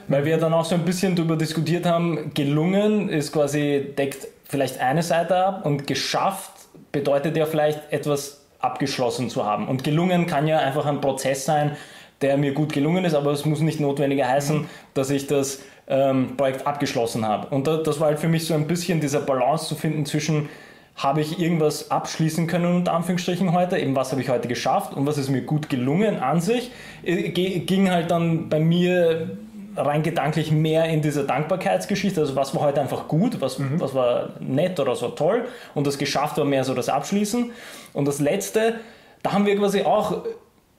Weil 0.07 0.25
wir 0.25 0.37
dann 0.37 0.53
auch 0.53 0.65
so 0.65 0.75
ein 0.75 0.85
bisschen 0.85 1.15
darüber 1.15 1.37
diskutiert 1.37 1.85
haben, 1.85 2.33
gelungen 2.33 3.09
ist 3.09 3.31
quasi, 3.31 3.93
deckt 3.97 4.27
vielleicht 4.45 4.79
eine 4.79 5.01
Seite 5.01 5.35
ab 5.37 5.65
und 5.65 5.87
geschafft 5.87 6.51
bedeutet 6.91 7.35
ja 7.37 7.45
vielleicht 7.45 7.91
etwas 7.91 8.41
abgeschlossen 8.59 9.29
zu 9.29 9.45
haben. 9.45 9.67
Und 9.67 9.83
gelungen 9.83 10.27
kann 10.27 10.47
ja 10.47 10.59
einfach 10.59 10.85
ein 10.85 11.01
Prozess 11.01 11.45
sein, 11.45 11.75
der 12.23 12.37
mir 12.37 12.53
gut 12.53 12.73
gelungen 12.73 13.05
ist, 13.05 13.13
aber 13.13 13.31
es 13.31 13.45
muss 13.45 13.59
nicht 13.59 13.79
notwendig 13.79 14.23
heißen, 14.23 14.59
mhm. 14.59 14.65
dass 14.93 15.09
ich 15.09 15.27
das 15.27 15.61
ähm, 15.87 16.35
Projekt 16.37 16.65
abgeschlossen 16.65 17.27
habe. 17.27 17.53
Und 17.53 17.67
da, 17.67 17.77
das 17.77 17.99
war 17.99 18.07
halt 18.07 18.19
für 18.19 18.29
mich 18.29 18.47
so 18.47 18.53
ein 18.53 18.67
bisschen 18.67 18.99
dieser 19.01 19.19
Balance 19.19 19.67
zu 19.67 19.75
finden 19.75 20.05
zwischen, 20.05 20.49
habe 20.95 21.21
ich 21.21 21.39
irgendwas 21.39 21.91
abschließen 21.91 22.47
können, 22.47 22.75
unter 22.75 22.93
Anführungsstrichen 22.93 23.51
heute, 23.51 23.77
eben 23.77 23.95
was 23.95 24.11
habe 24.11 24.21
ich 24.21 24.29
heute 24.29 24.47
geschafft 24.47 24.93
und 24.93 25.05
was 25.05 25.17
ist 25.17 25.29
mir 25.29 25.41
gut 25.41 25.69
gelungen 25.69 26.17
an 26.17 26.39
sich, 26.39 26.71
äh, 27.03 27.29
ging 27.29 27.91
halt 27.91 28.11
dann 28.11 28.49
bei 28.49 28.59
mir 28.59 29.37
rein 29.75 30.03
gedanklich 30.03 30.51
mehr 30.51 30.85
in 30.85 31.01
diese 31.01 31.25
Dankbarkeitsgeschichte, 31.25 32.21
also 32.21 32.35
was 32.35 32.53
war 32.53 32.61
heute 32.61 32.81
einfach 32.81 33.07
gut, 33.07 33.41
was, 33.41 33.59
mhm. 33.59 33.79
was 33.79 33.93
war 33.93 34.29
nett 34.39 34.79
oder 34.79 34.95
so 34.95 35.09
toll 35.09 35.45
und 35.73 35.87
das 35.87 35.97
geschafft 35.97 36.37
war 36.37 36.45
mehr 36.45 36.63
so 36.63 36.73
das 36.73 36.89
Abschließen. 36.89 37.51
Und 37.93 38.07
das 38.07 38.19
letzte, 38.19 38.75
da 39.23 39.33
haben 39.33 39.45
wir 39.45 39.57
quasi 39.57 39.81
auch 39.81 40.23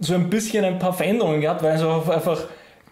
so 0.01 0.15
ein 0.15 0.31
bisschen 0.31 0.65
ein 0.65 0.79
paar 0.79 0.93
Veränderungen 0.93 1.41
gehabt, 1.41 1.63
weil 1.63 1.73
also 1.73 2.05
einfach 2.11 2.41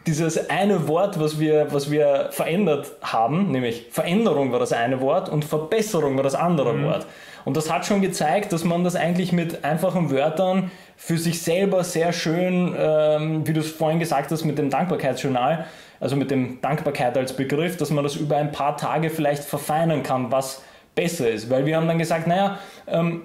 dieses 0.06 0.50
eine 0.50 0.88
Wort, 0.88 1.20
was 1.20 1.38
wir, 1.38 1.68
was 1.70 1.90
wir 1.90 2.28
verändert 2.30 2.92
haben, 3.02 3.50
nämlich 3.50 3.86
Veränderung 3.90 4.52
war 4.52 4.58
das 4.58 4.72
eine 4.72 5.00
Wort 5.00 5.28
und 5.28 5.44
Verbesserung 5.44 6.16
war 6.16 6.24
das 6.24 6.34
andere 6.34 6.72
mhm. 6.72 6.84
Wort. 6.84 7.06
Und 7.44 7.56
das 7.56 7.72
hat 7.72 7.86
schon 7.86 8.00
gezeigt, 8.00 8.52
dass 8.52 8.64
man 8.64 8.84
das 8.84 8.94
eigentlich 8.94 9.32
mit 9.32 9.64
einfachen 9.64 10.10
Wörtern 10.10 10.70
für 10.96 11.18
sich 11.18 11.42
selber 11.42 11.82
sehr 11.82 12.12
schön, 12.12 12.74
ähm, 12.78 13.46
wie 13.46 13.52
du 13.52 13.60
es 13.60 13.70
vorhin 13.70 13.98
gesagt 13.98 14.30
hast, 14.30 14.44
mit 14.44 14.58
dem 14.58 14.70
Dankbarkeitsjournal, 14.70 15.66
also 15.98 16.16
mit 16.16 16.30
dem 16.30 16.60
Dankbarkeit 16.60 17.16
als 17.16 17.32
Begriff, 17.32 17.76
dass 17.76 17.90
man 17.90 18.04
das 18.04 18.16
über 18.16 18.36
ein 18.36 18.52
paar 18.52 18.76
Tage 18.76 19.10
vielleicht 19.10 19.44
verfeinern 19.44 20.02
kann, 20.02 20.30
was 20.30 20.62
besser 20.94 21.28
ist. 21.28 21.50
Weil 21.50 21.66
wir 21.66 21.76
haben 21.76 21.88
dann 21.88 21.98
gesagt, 21.98 22.26
naja, 22.26 22.58
ähm, 22.86 23.22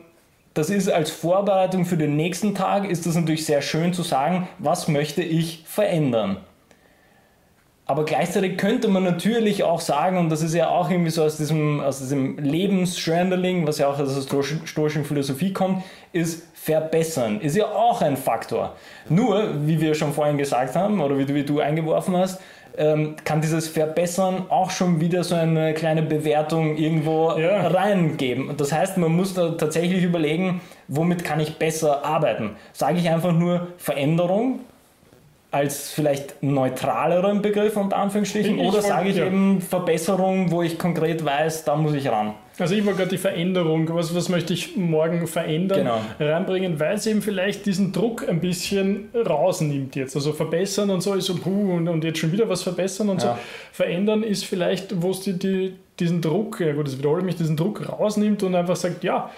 das 0.58 0.70
ist 0.70 0.90
als 0.90 1.12
Vorbereitung 1.12 1.86
für 1.86 1.98
den 1.98 2.16
nächsten 2.16 2.56
Tag, 2.56 2.90
ist 2.90 3.06
das 3.06 3.16
natürlich 3.16 3.46
sehr 3.46 3.62
schön 3.62 3.94
zu 3.94 4.02
sagen, 4.02 4.48
was 4.58 4.88
möchte 4.88 5.22
ich 5.22 5.64
verändern. 5.66 6.38
Aber 7.86 8.04
gleichzeitig 8.04 8.58
könnte 8.58 8.90
man 8.90 9.04
natürlich 9.04 9.64
auch 9.64 9.80
sagen, 9.80 10.18
und 10.18 10.30
das 10.30 10.42
ist 10.42 10.54
ja 10.54 10.68
auch 10.68 10.90
irgendwie 10.90 11.12
so 11.12 11.24
aus 11.24 11.38
diesem, 11.38 11.80
aus 11.80 12.00
diesem 12.00 12.38
Lebensjournaling, 12.38 13.66
was 13.66 13.78
ja 13.78 13.88
auch 13.88 13.98
aus 13.98 14.26
der 14.26 14.44
stoischen 14.66 15.06
Philosophie 15.06 15.54
kommt, 15.54 15.84
ist 16.12 16.44
verbessern. 16.54 17.40
Ist 17.40 17.56
ja 17.56 17.68
auch 17.68 18.02
ein 18.02 18.18
Faktor. 18.18 18.76
Nur, 19.08 19.66
wie 19.68 19.80
wir 19.80 19.96
schon 19.96 20.12
vorhin 20.12 20.38
gesagt 20.38 20.76
haben, 20.76 21.00
oder 21.00 21.18
wie 21.18 21.26
du, 21.26 21.34
wie 21.34 21.46
du 21.46 21.62
eingeworfen 21.62 22.18
hast, 22.18 22.42
ähm, 22.78 23.16
kann 23.24 23.42
dieses 23.42 23.68
Verbessern 23.68 24.46
auch 24.50 24.72
schon 24.72 25.00
wieder 25.00 25.24
so 25.24 25.36
eine 25.36 25.74
kleine 25.74 26.04
Bewertung 26.04 26.78
irgendwo 26.78 27.34
ja. 27.38 27.68
reingeben. 27.68 28.56
Das 28.58 28.72
heißt, 28.72 28.98
man 28.98 29.12
muss 29.12 29.34
da 29.34 29.50
tatsächlich 29.52 30.04
überlegen, 30.04 30.62
womit 30.88 31.24
kann 31.24 31.40
ich 31.40 31.58
besser 31.58 32.06
arbeiten. 32.06 32.52
Sage 32.74 33.00
ich 33.00 33.10
einfach 33.10 33.34
nur 33.34 33.68
Veränderung 33.78 34.60
als 35.58 35.92
vielleicht 35.92 36.44
neutraleren 36.44 37.42
Begriff 37.42 37.76
unter 37.78 37.98
Anführungsstrichen 37.98 38.60
ich 38.60 38.68
oder 38.68 38.82
sage 38.82 39.10
ich 39.10 39.18
ja. 39.18 39.26
eben 39.26 39.60
Verbesserung, 39.60 40.52
wo 40.52 40.62
ich 40.62 40.78
konkret 40.78 41.26
weiß, 41.26 41.66
da 41.66 41.76
muss 41.76 41.94
ich 41.94 42.08
ran. 42.08 42.36
Also 42.60 42.76
ich 42.76 42.86
wollte 42.86 42.98
gerade 42.98 43.10
die 43.12 43.18
Veränderung, 43.18 43.88
was, 43.94 44.16
was 44.16 44.30
möchte 44.30 44.54
ich 44.54 44.76
morgen 44.76 45.28
verändern, 45.28 45.80
genau. 45.80 46.00
reinbringen, 46.20 46.80
weil 46.80 46.96
es 46.96 47.06
eben 47.06 47.22
vielleicht 47.22 47.66
diesen 47.66 47.92
Druck 47.92 48.28
ein 48.28 48.40
bisschen 48.40 49.10
rausnimmt 49.14 49.96
jetzt. 49.96 50.16
Also 50.16 50.32
verbessern 50.34 50.90
und 50.90 51.02
so 51.02 51.14
ist 51.14 51.26
so, 51.26 51.36
puh, 51.36 51.76
und, 51.76 51.88
und 51.88 52.04
jetzt 52.04 52.20
schon 52.20 52.32
wieder 52.32 52.50
was 52.50 52.64
verbessern 52.64 53.10
und 53.10 53.22
ja. 53.22 53.36
so. 53.36 53.40
Verändern 53.72 54.24
ist 54.24 54.46
vielleicht, 54.46 55.02
wo 55.02 55.12
es 55.12 55.22
die, 55.22 55.38
die, 55.38 55.74
diesen 56.00 56.22
Druck, 56.22 56.60
ja 56.60 56.74
gut, 56.74 56.88
das 56.88 56.98
wiederhole 56.98 57.24
mich, 57.24 57.36
diesen 57.36 57.58
Druck 57.58 57.88
rausnimmt 57.88 58.44
und 58.44 58.56
einfach 58.56 58.76
sagt, 58.76 59.04
ja, 59.04 59.32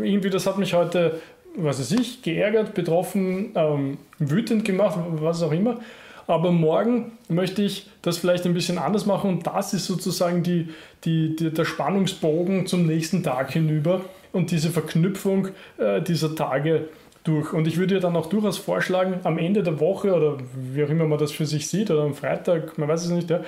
irgendwie 0.00 0.30
das 0.30 0.46
hat 0.46 0.58
mich 0.58 0.74
heute, 0.74 1.20
was 1.62 1.80
weiß 1.80 1.92
ich, 1.92 2.22
geärgert, 2.22 2.74
betroffen, 2.74 3.50
ähm, 3.54 3.98
wütend 4.18 4.64
gemacht, 4.64 4.98
was 5.10 5.42
auch 5.42 5.52
immer. 5.52 5.78
Aber 6.26 6.52
morgen 6.52 7.12
möchte 7.28 7.62
ich 7.62 7.88
das 8.02 8.18
vielleicht 8.18 8.44
ein 8.44 8.52
bisschen 8.52 8.76
anders 8.76 9.06
machen 9.06 9.30
und 9.30 9.46
das 9.46 9.72
ist 9.72 9.86
sozusagen 9.86 10.42
die, 10.42 10.68
die, 11.04 11.34
die 11.34 11.50
der 11.50 11.64
Spannungsbogen 11.64 12.66
zum 12.66 12.86
nächsten 12.86 13.22
Tag 13.22 13.50
hinüber 13.52 14.02
und 14.32 14.50
diese 14.50 14.68
Verknüpfung 14.68 15.48
äh, 15.78 16.02
dieser 16.02 16.34
Tage 16.34 16.88
durch. 17.24 17.54
Und 17.54 17.66
ich 17.66 17.78
würde 17.78 17.94
ja 17.94 18.00
dann 18.00 18.14
auch 18.14 18.26
durchaus 18.26 18.58
vorschlagen, 18.58 19.20
am 19.24 19.38
Ende 19.38 19.62
der 19.62 19.80
Woche 19.80 20.14
oder 20.14 20.36
wie 20.54 20.84
auch 20.84 20.90
immer 20.90 21.06
man 21.06 21.18
das 21.18 21.32
für 21.32 21.46
sich 21.46 21.66
sieht 21.66 21.90
oder 21.90 22.02
am 22.02 22.14
Freitag, 22.14 22.76
man 22.76 22.88
weiß 22.88 23.06
es 23.06 23.10
nicht, 23.10 23.30
ja, 23.30 23.38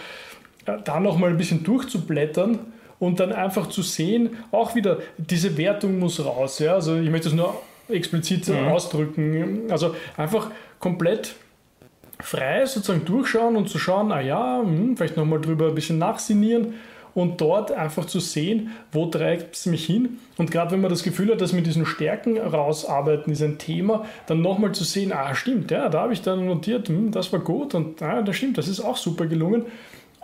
äh, 0.67 0.79
da 0.83 1.01
nochmal 1.01 1.31
ein 1.31 1.37
bisschen 1.37 1.63
durchzublättern 1.63 2.61
und 2.99 3.21
dann 3.21 3.33
einfach 3.33 3.69
zu 3.69 3.83
sehen, 3.83 4.31
auch 4.53 4.75
wieder, 4.75 4.99
diese 5.19 5.57
Wertung 5.59 5.99
muss 5.99 6.25
raus. 6.25 6.59
Ja? 6.61 6.75
Also 6.75 6.97
ich 6.97 7.11
möchte 7.11 7.29
es 7.29 7.35
nur 7.35 7.55
explizit 7.93 8.49
mhm. 8.49 8.69
ausdrücken. 8.69 9.71
Also 9.71 9.95
einfach 10.17 10.51
komplett 10.79 11.35
frei 12.23 12.67
sozusagen 12.67 13.05
durchschauen 13.05 13.57
und 13.57 13.69
zu 13.69 13.79
schauen, 13.79 14.13
ah 14.13 14.21
ja, 14.21 14.61
hm, 14.63 14.97
vielleicht 14.97 15.17
nochmal 15.17 15.41
drüber 15.41 15.69
ein 15.69 15.75
bisschen 15.75 15.99
nachsinieren 15.99 16.75
und 17.15 17.41
dort 17.41 17.73
einfach 17.73 18.05
zu 18.05 18.21
sehen, 18.21 18.71
wo 18.93 19.07
trägt 19.07 19.55
es 19.55 19.67
mich 19.67 19.85
hin. 19.87 20.19
Und 20.37 20.51
gerade 20.51 20.73
wenn 20.73 20.81
man 20.81 20.91
das 20.91 21.03
Gefühl 21.03 21.33
hat, 21.33 21.41
dass 21.41 21.53
mit 21.53 21.67
diesen 21.67 21.87
Stärken 21.87 22.39
rausarbeiten 22.39 23.33
ist 23.33 23.43
ein 23.43 23.59
Thema, 23.59 24.07
dann 24.27 24.41
nochmal 24.43 24.73
zu 24.73 24.85
sehen, 24.85 25.13
ah 25.13 25.35
stimmt, 25.35 25.71
ja, 25.71 25.89
da 25.89 26.03
habe 26.03 26.13
ich 26.13 26.23
dann 26.23 26.47
notiert, 26.47 26.89
hm, 26.89 27.11
das 27.11 27.33
war 27.33 27.41
gut 27.41 27.75
und 27.75 28.03
ah, 28.03 28.23
das 28.23 28.37
stimmt, 28.37 28.59
das 28.59 28.69
ist 28.69 28.81
auch 28.81 28.97
super 28.97 29.27
gelungen, 29.27 29.65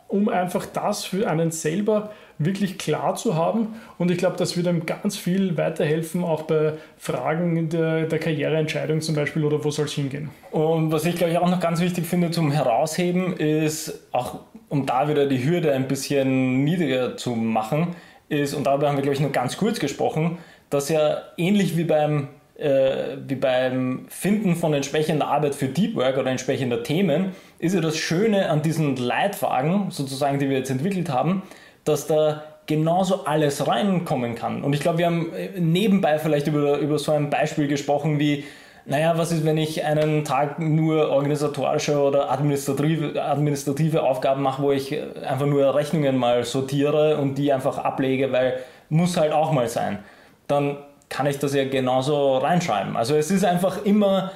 um 0.09 0.29
einfach 0.29 0.67
das 0.67 1.05
für 1.05 1.29
einen 1.29 1.51
selber 1.51 2.11
wirklich 2.39 2.79
klar 2.79 3.15
zu 3.15 3.35
haben. 3.35 3.77
Und 3.99 4.11
ich 4.11 4.19
glaube, 4.19 4.37
das 4.37 4.57
wird 4.57 4.67
einem 4.67 4.87
ganz 4.87 5.17
viel 5.17 5.57
weiterhelfen, 5.57 6.23
auch 6.23 6.43
bei 6.43 6.75
Fragen 6.99 7.69
der, 7.71 8.05
der 8.05 8.19
Karriereentscheidung 8.19 9.01
zum 9.01 9.15
Beispiel 9.15 9.45
oder 9.45 9.65
wo 9.65 9.71
soll 9.71 9.87
es 9.87 9.93
hingehen. 9.93 10.31
Und 10.51 10.93
was 10.93 11.05
ich 11.07 11.17
glaube 11.17 11.33
ich 11.33 11.39
auch 11.39 11.51
noch 11.51 11.61
ganz 11.61 11.81
wichtig 11.81 12.07
finde 12.07 12.31
zum 12.31 12.51
Herausheben, 12.51 13.37
ist 13.37 14.09
auch, 14.13 14.41
um 14.69 14.85
da 14.87 15.09
wieder 15.09 15.27
die 15.27 15.45
Hürde 15.45 15.73
ein 15.73 15.89
bisschen 15.89 16.65
niedriger 16.65 17.17
zu 17.17 17.31
machen, 17.31 17.97
ist, 18.29 18.55
und 18.55 18.67
darüber 18.67 18.89
haben 18.89 18.97
wir 18.97 19.03
glaube 19.03 19.15
ich 19.15 19.21
nur 19.21 19.33
ganz 19.33 19.57
kurz 19.57 19.79
gesprochen, 19.79 20.39
dass 20.69 20.89
ja 20.89 21.19
ähnlich 21.37 21.77
wie 21.77 21.85
beim, 21.85 22.29
äh, 22.59 23.17
wie 23.27 23.35
beim 23.35 24.07
Finden 24.09 24.57
von 24.57 24.73
entsprechender 24.73 25.29
Arbeit 25.29 25.55
für 25.55 25.69
Deep 25.69 25.95
Work 25.97 26.19
oder 26.19 26.31
entsprechender 26.31 26.83
Themen, 26.83 27.33
ist 27.59 27.75
ja 27.75 27.81
das 27.81 27.97
Schöne 27.97 28.49
an 28.49 28.63
diesen 28.63 28.97
Leitwagen, 28.97 29.91
sozusagen, 29.91 30.39
die 30.39 30.49
wir 30.49 30.59
jetzt 30.59 30.71
entwickelt 30.71 31.11
haben, 31.11 31.43
dass 31.85 32.07
da 32.07 32.45
genauso 32.67 33.25
alles 33.25 33.67
reinkommen 33.67 34.35
kann. 34.35 34.63
Und 34.63 34.73
ich 34.73 34.81
glaube, 34.81 34.99
wir 34.99 35.07
haben 35.07 35.33
äh, 35.33 35.59
nebenbei 35.59 36.19
vielleicht 36.19 36.47
über, 36.47 36.79
über 36.79 36.99
so 36.99 37.13
ein 37.13 37.31
Beispiel 37.31 37.69
gesprochen 37.69 38.19
wie, 38.19 38.45
naja, 38.87 39.19
was 39.19 39.33
ist, 39.33 39.45
wenn 39.45 39.59
ich 39.59 39.85
einen 39.85 40.25
Tag 40.25 40.59
nur 40.59 41.11
organisatorische 41.11 41.99
oder 41.99 42.31
administrative, 42.31 43.21
administrative 43.21 44.03
Aufgaben 44.03 44.43
mache, 44.43 44.63
wo 44.63 44.73
ich 44.73 44.97
einfach 45.25 45.47
nur 45.47 45.75
Rechnungen 45.75 46.17
mal 46.17 46.45
sortiere 46.45 47.19
und 47.19 47.37
die 47.37 47.53
einfach 47.53 47.79
ablege, 47.79 48.33
weil 48.33 48.61
muss 48.89 49.17
halt 49.17 49.33
auch 49.33 49.51
mal 49.51 49.69
sein. 49.69 49.99
Dann 50.47 50.77
kann 51.09 51.27
ich 51.27 51.39
das 51.39 51.55
ja 51.55 51.69
genauso 51.69 52.39
reinschreiben. 52.39 52.97
Also 52.97 53.15
es 53.17 53.31
ist 53.31 53.45
einfach 53.45 53.85
immer, 53.85 54.33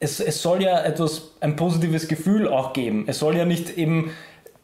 es, 0.00 0.20
es 0.20 0.42
soll 0.42 0.62
ja 0.62 0.82
etwas, 0.82 1.32
ein 1.40 1.56
positives 1.56 2.08
Gefühl 2.08 2.48
auch 2.48 2.72
geben. 2.72 3.04
Es 3.06 3.18
soll 3.18 3.36
ja 3.36 3.44
nicht 3.44 3.78
eben 3.78 4.10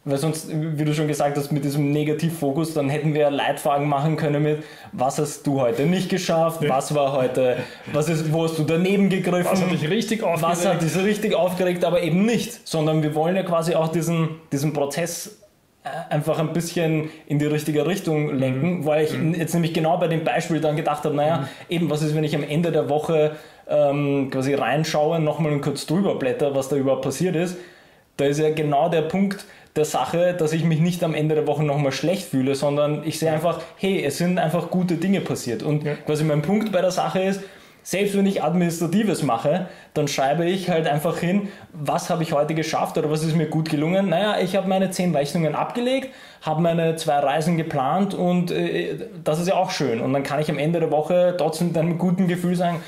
weil 0.04 0.16
sonst, 0.16 0.48
wie 0.50 0.84
du 0.84 0.94
schon 0.94 1.08
gesagt 1.08 1.36
hast, 1.36 1.52
mit 1.52 1.62
diesem 1.62 1.92
Negativfokus, 1.92 2.72
dann 2.72 2.88
hätten 2.88 3.12
wir 3.12 3.30
Leitfragen 3.30 3.86
machen 3.86 4.16
können 4.16 4.42
mit, 4.42 4.62
was 4.92 5.18
hast 5.18 5.46
du 5.46 5.60
heute 5.60 5.84
nicht 5.84 6.08
geschafft, 6.08 6.66
was 6.66 6.94
war 6.94 7.12
heute, 7.12 7.58
was 7.92 8.08
ist, 8.08 8.32
wo 8.32 8.44
hast 8.44 8.58
du 8.58 8.62
daneben 8.62 9.10
gegriffen, 9.10 9.50
was 9.52 9.60
hat 9.60 9.70
dich 9.70 9.90
richtig 9.90 10.22
aufgeregt, 10.22 10.42
was 10.42 10.66
hat 10.66 10.80
dich 10.80 10.96
richtig 10.96 11.34
aufgeregt, 11.34 11.84
aber 11.84 12.02
eben 12.02 12.24
nicht, 12.24 12.66
sondern 12.66 13.02
wir 13.02 13.14
wollen 13.14 13.36
ja 13.36 13.42
quasi 13.42 13.74
auch 13.74 13.88
diesen, 13.88 14.36
diesen 14.50 14.72
Prozess 14.72 15.39
einfach 15.82 16.38
ein 16.38 16.52
bisschen 16.52 17.10
in 17.26 17.38
die 17.38 17.46
richtige 17.46 17.86
Richtung 17.86 18.36
lenken, 18.36 18.80
mhm. 18.80 18.86
weil 18.86 19.04
ich 19.04 19.16
mhm. 19.16 19.34
jetzt 19.34 19.54
nämlich 19.54 19.72
genau 19.72 19.96
bei 19.96 20.08
dem 20.08 20.24
Beispiel 20.24 20.60
dann 20.60 20.76
gedacht 20.76 21.04
habe, 21.04 21.14
naja, 21.14 21.38
mhm. 21.38 21.46
eben, 21.68 21.90
was 21.90 22.02
ist, 22.02 22.14
wenn 22.14 22.24
ich 22.24 22.34
am 22.34 22.42
Ende 22.42 22.70
der 22.70 22.88
Woche 22.88 23.36
ähm, 23.68 24.30
quasi 24.30 24.54
reinschaue, 24.54 25.20
nochmal 25.20 25.58
kurz 25.60 25.86
drüber 25.86 26.16
blätter, 26.16 26.54
was 26.54 26.68
da 26.68 26.76
überhaupt 26.76 27.02
passiert 27.02 27.34
ist, 27.36 27.56
da 28.16 28.26
ist 28.26 28.38
ja 28.38 28.50
genau 28.50 28.88
der 28.90 29.02
Punkt, 29.02 29.46
der 29.76 29.84
Sache, 29.84 30.34
dass 30.34 30.52
ich 30.52 30.64
mich 30.64 30.80
nicht 30.80 31.02
am 31.04 31.14
Ende 31.14 31.34
der 31.36 31.46
Woche 31.46 31.62
nochmal 31.62 31.92
schlecht 31.92 32.28
fühle, 32.28 32.54
sondern 32.56 33.02
ich 33.06 33.18
sehe 33.18 33.30
einfach, 33.30 33.60
hey, 33.76 34.04
es 34.04 34.18
sind 34.18 34.38
einfach 34.38 34.68
gute 34.68 34.96
Dinge 34.96 35.20
passiert. 35.20 35.62
Und 35.62 35.84
ja. 35.84 35.94
quasi 35.94 36.24
mein 36.24 36.42
Punkt 36.42 36.72
bei 36.72 36.80
der 36.80 36.90
Sache 36.90 37.22
ist, 37.22 37.40
selbst 37.82 38.16
wenn 38.16 38.26
ich 38.26 38.42
Administratives 38.42 39.22
mache, 39.22 39.66
dann 39.94 40.08
schreibe 40.08 40.44
ich 40.44 40.70
halt 40.70 40.86
einfach 40.86 41.18
hin, 41.18 41.48
was 41.72 42.10
habe 42.10 42.22
ich 42.22 42.32
heute 42.32 42.54
geschafft 42.54 42.98
oder 42.98 43.10
was 43.10 43.24
ist 43.24 43.36
mir 43.36 43.46
gut 43.46 43.68
gelungen. 43.68 44.08
Naja, 44.08 44.38
ich 44.40 44.56
habe 44.56 44.68
meine 44.68 44.90
zehn 44.90 45.14
Rechnungen 45.14 45.54
abgelegt, 45.54 46.10
habe 46.42 46.60
meine 46.60 46.96
zwei 46.96 47.18
Reisen 47.18 47.56
geplant 47.56 48.14
und 48.14 48.50
äh, 48.50 48.96
das 49.24 49.40
ist 49.40 49.48
ja 49.48 49.54
auch 49.54 49.70
schön. 49.70 50.00
Und 50.00 50.12
dann 50.12 50.22
kann 50.22 50.40
ich 50.40 50.50
am 50.50 50.58
Ende 50.58 50.80
der 50.80 50.90
Woche 50.90 51.34
trotzdem 51.38 51.68
mit 51.68 51.78
einem 51.78 51.98
guten 51.98 52.28
Gefühl 52.28 52.56
sagen, 52.56 52.80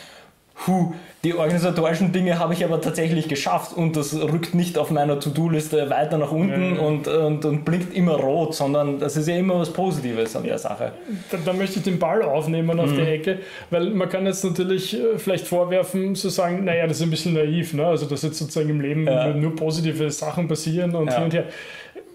Puh, 0.55 0.93
die 1.25 1.35
organisatorischen 1.35 2.11
Dinge 2.11 2.41
habe 2.41 2.53
ich 2.53 2.65
aber 2.65 2.81
tatsächlich 2.81 3.29
geschafft 3.29 3.77
und 3.77 3.97
das 3.97 4.13
rückt 4.13 4.57
nicht 4.57 4.77
auf 4.77 4.91
meiner 4.91 5.21
To-Do-Liste 5.21 5.89
weiter 5.89 6.19
nach 6.19 6.33
unten 6.33 6.75
ja. 6.75 6.81
und, 6.81 7.07
und, 7.07 7.45
und, 7.45 7.65
blinkt 7.65 7.95
immer 7.95 8.15
rot, 8.15 8.57
sondern 8.57 8.99
das 8.99 9.17
ist 9.17 9.29
ja 9.29 9.37
immer 9.37 9.61
was 9.61 9.73
Positives 9.73 10.35
an 10.35 10.43
der 10.43 10.59
Sache. 10.59 10.91
Da, 11.31 11.39
da 11.45 11.53
möchte 11.53 11.79
ich 11.79 11.85
den 11.85 12.01
Ball 12.01 12.23
aufnehmen 12.23 12.81
auf 12.81 12.91
mhm. 12.91 12.97
die 12.97 13.03
Ecke, 13.03 13.39
weil 13.71 13.91
man 13.91 14.09
kann 14.09 14.27
jetzt 14.27 14.45
natürlich 14.45 14.99
äh, 14.99 15.17
vielleicht 15.17 15.47
vorwerfen, 15.47 16.17
zu 16.17 16.29
sagen, 16.29 16.65
naja, 16.65 16.89
das 16.89 16.97
ist 16.97 17.05
ein 17.05 17.11
bisschen 17.11 17.35
naiv, 17.35 17.73
ne? 17.73 17.87
also 17.87 18.07
dass 18.07 18.23
jetzt 18.23 18.39
sozusagen 18.39 18.71
im 18.71 18.81
Leben 18.81 19.07
ja. 19.07 19.29
nur 19.29 19.55
positive 19.55 20.11
Sachen 20.11 20.49
passieren 20.49 20.93
und 20.97 21.07
ja. 21.07 21.15
hin 21.15 21.25
und 21.25 21.35
her. 21.35 21.45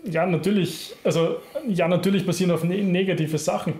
Ja, 0.04 0.26
natürlich, 0.26 0.94
also 1.06 1.38
ja, 1.66 1.88
natürlich 1.88 2.26
passieren 2.26 2.52
auch 2.52 2.64
ne 2.64 2.84
negative 2.84 3.38
Sachen. 3.38 3.76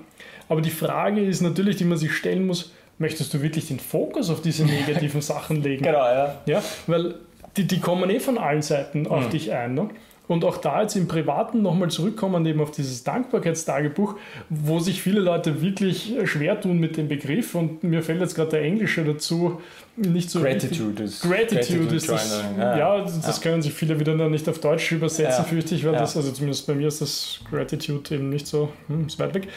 Aber 0.48 0.62
die 0.62 0.70
Frage 0.70 1.22
ist 1.22 1.42
natürlich, 1.42 1.76
die 1.76 1.84
man 1.84 1.98
sich 1.98 2.14
stellen 2.14 2.48
muss, 2.48 2.72
möchtest 3.00 3.34
du 3.34 3.42
wirklich 3.42 3.68
den 3.68 3.80
Fokus 3.80 4.30
auf 4.30 4.42
diese 4.42 4.66
negativen 4.66 5.22
Sachen 5.22 5.62
legen? 5.62 5.84
Genau, 5.84 6.00
ja. 6.00 6.36
ja 6.46 6.64
weil 6.88 7.16
die, 7.56 7.66
die 7.66 7.80
kommen 7.80 8.10
eh 8.10 8.20
von 8.20 8.38
allen 8.38 8.62
Seiten 8.62 9.08
auf 9.08 9.26
mhm. 9.26 9.30
dich 9.32 9.52
ein. 9.52 9.74
Ne? 9.74 9.90
Und 10.28 10.44
auch 10.44 10.58
da 10.58 10.82
jetzt 10.82 10.96
im 10.96 11.08
Privaten 11.08 11.62
nochmal 11.62 11.90
zurückkommen, 11.90 12.46
eben 12.46 12.60
auf 12.60 12.72
dieses 12.72 13.04
Dankbarkeitstagebuch, 13.06 14.16
wo 14.50 14.80
sich 14.80 15.02
viele 15.02 15.22
Leute 15.22 15.62
wirklich 15.62 16.16
schwer 16.26 16.60
tun 16.60 16.80
mit 16.80 16.98
dem 16.98 17.08
Begriff. 17.08 17.56
Und 17.56 17.84
mir 17.84 18.04
fällt 18.04 18.20
jetzt 18.20 18.36
gerade 18.36 18.52
der 18.52 18.62
Englische 18.64 19.06
dazu 19.06 19.62
nicht 19.96 20.30
so. 20.30 20.42
Gratitude 20.42 21.04
ist. 21.04 21.22
Gratitude, 21.22 21.62
Gratitude 21.62 21.96
ist 21.96 22.10
das. 22.10 22.44
Ja, 22.58 22.78
ja 22.78 23.02
das 23.02 23.38
ja. 23.38 23.42
können 23.42 23.62
sich 23.62 23.74
viele 23.74 24.00
wieder 24.00 24.16
noch 24.16 24.30
nicht 24.30 24.48
auf 24.50 24.60
Deutsch 24.60 24.92
übersetzen, 24.92 25.44
ja. 25.44 25.44
fürchte 25.44 25.76
ich, 25.76 25.86
weil 25.86 25.94
das, 25.94 26.18
also 26.18 26.32
zumindest 26.32 26.68
bei 26.68 26.76
mir 26.76 26.90
ist 26.90 27.00
das 27.00 27.40
Gratitude 27.50 28.16
eben 28.16 28.30
nicht 28.30 28.48
so, 28.48 28.70
hm, 28.88 29.08
ist 29.08 29.18
weit 29.20 29.34
weg 29.34 29.48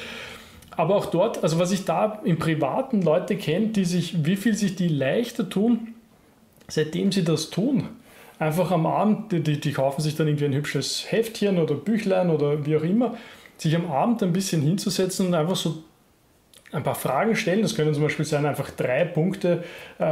aber 0.81 0.97
auch 0.97 1.07
dort, 1.07 1.43
also 1.43 1.59
was 1.59 1.73
ich 1.73 1.85
da 1.85 2.21
im 2.25 2.39
Privaten 2.39 3.03
Leute 3.03 3.37
kenne, 3.37 3.69
die 3.69 3.85
sich, 3.85 4.25
wie 4.25 4.37
viel 4.37 4.55
sich 4.55 4.77
die 4.77 4.89
leichter 4.89 5.49
tun, 5.49 5.95
seitdem 6.69 7.13
sie 7.13 7.23
das 7.23 7.51
tun. 7.51 7.89
Einfach 8.39 8.71
am 8.71 8.87
Abend, 8.87 9.33
die, 9.33 9.61
die 9.61 9.73
kaufen 9.73 10.01
sich 10.01 10.17
dann 10.17 10.27
irgendwie 10.27 10.47
ein 10.47 10.55
hübsches 10.55 11.05
Heftchen 11.11 11.59
oder 11.59 11.75
Büchlein 11.75 12.31
oder 12.31 12.65
wie 12.65 12.77
auch 12.77 12.83
immer, 12.83 13.17
sich 13.59 13.77
am 13.77 13.91
Abend 13.91 14.23
ein 14.23 14.33
bisschen 14.33 14.63
hinzusetzen 14.63 15.27
und 15.27 15.35
einfach 15.35 15.57
so 15.57 15.83
ein 16.73 16.83
paar 16.83 16.95
Fragen 16.95 17.37
stellen. 17.37 17.61
Das 17.61 17.75
können 17.75 17.93
zum 17.93 18.03
Beispiel 18.03 18.25
sein, 18.25 18.47
einfach 18.47 18.71
drei 18.71 19.05
Punkte. 19.05 19.65
Äh, 19.99 20.05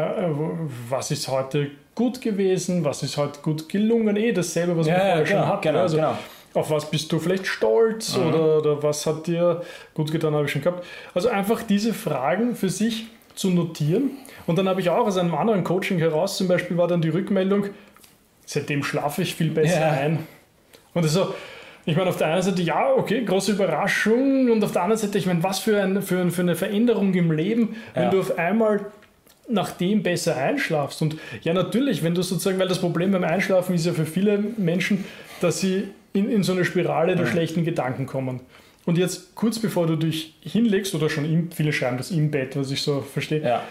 was 0.90 1.10
ist 1.10 1.28
heute 1.28 1.70
gut 1.94 2.20
gewesen? 2.20 2.84
Was 2.84 3.02
ist 3.02 3.16
heute 3.16 3.40
gut 3.40 3.70
gelungen? 3.70 4.16
Eh 4.16 4.32
dasselbe, 4.32 4.76
was 4.76 4.86
ja, 4.86 4.92
wir 4.92 5.00
vorher 5.00 5.20
ja, 5.20 5.26
schon 5.26 5.46
hatten. 5.46 5.62
Genau, 5.62 5.78
also, 5.78 5.96
genau 5.96 6.18
auf 6.58 6.70
was 6.70 6.90
bist 6.90 7.10
du 7.12 7.18
vielleicht 7.18 7.46
stolz 7.46 8.16
mhm. 8.16 8.26
oder, 8.26 8.58
oder 8.58 8.82
was 8.82 9.06
hat 9.06 9.26
dir 9.26 9.62
gut 9.94 10.10
getan, 10.12 10.34
habe 10.34 10.44
ich 10.44 10.52
schon 10.52 10.62
gehabt. 10.62 10.84
Also 11.14 11.28
einfach 11.28 11.62
diese 11.62 11.94
Fragen 11.94 12.54
für 12.54 12.68
sich 12.68 13.06
zu 13.34 13.50
notieren. 13.50 14.10
Und 14.46 14.58
dann 14.58 14.68
habe 14.68 14.80
ich 14.80 14.90
auch 14.90 15.06
aus 15.06 15.16
einem 15.16 15.34
anderen 15.34 15.64
Coaching 15.64 15.98
heraus, 15.98 16.36
zum 16.36 16.48
Beispiel 16.48 16.76
war 16.76 16.88
dann 16.88 17.00
die 17.00 17.10
Rückmeldung, 17.10 17.66
seitdem 18.44 18.82
schlafe 18.82 19.22
ich 19.22 19.34
viel 19.34 19.50
besser 19.50 19.80
ja. 19.80 19.90
ein. 19.90 20.26
Und 20.94 21.04
das 21.04 21.12
so, 21.12 21.34
ich 21.84 21.96
meine, 21.96 22.10
auf 22.10 22.16
der 22.16 22.28
einen 22.28 22.42
Seite, 22.42 22.60
ja, 22.62 22.92
okay, 22.94 23.24
große 23.24 23.52
Überraschung. 23.52 24.50
Und 24.50 24.62
auf 24.62 24.72
der 24.72 24.82
anderen 24.82 25.00
Seite, 25.00 25.16
ich 25.16 25.26
meine, 25.26 25.42
was 25.42 25.58
für, 25.58 25.82
ein, 25.82 26.02
für, 26.02 26.30
für 26.30 26.42
eine 26.42 26.54
Veränderung 26.54 27.14
im 27.14 27.30
Leben, 27.30 27.76
wenn 27.94 28.04
ja. 28.04 28.10
du 28.10 28.20
auf 28.20 28.36
einmal 28.36 28.86
nach 29.48 29.70
dem 29.70 30.02
besser 30.02 30.36
einschlafst. 30.36 31.00
Und 31.00 31.16
ja, 31.42 31.54
natürlich, 31.54 32.02
wenn 32.02 32.14
du 32.14 32.22
sozusagen, 32.22 32.58
weil 32.58 32.68
das 32.68 32.80
Problem 32.80 33.12
beim 33.12 33.24
Einschlafen 33.24 33.74
ist 33.74 33.86
ja 33.86 33.92
für 33.92 34.04
viele 34.04 34.38
Menschen, 34.58 35.04
dass 35.40 35.60
sie 35.60 35.88
in, 36.12 36.30
in 36.30 36.42
so 36.42 36.52
eine 36.52 36.64
Spirale 36.64 37.16
der 37.16 37.26
schlechten 37.26 37.64
Gedanken 37.64 38.06
kommen. 38.06 38.40
Und 38.86 38.96
jetzt 38.96 39.34
kurz 39.34 39.58
bevor 39.58 39.86
du 39.86 39.96
dich 39.96 40.36
hinlegst, 40.40 40.94
oder 40.94 41.10
schon 41.10 41.24
im, 41.24 41.50
viele 41.50 41.72
schreiben 41.72 41.98
das 41.98 42.10
im 42.10 42.30
Bett, 42.30 42.56
was 42.56 42.70
ich 42.70 42.80
so 42.80 43.02
verstehe, 43.02 43.42
ja. 43.42 43.62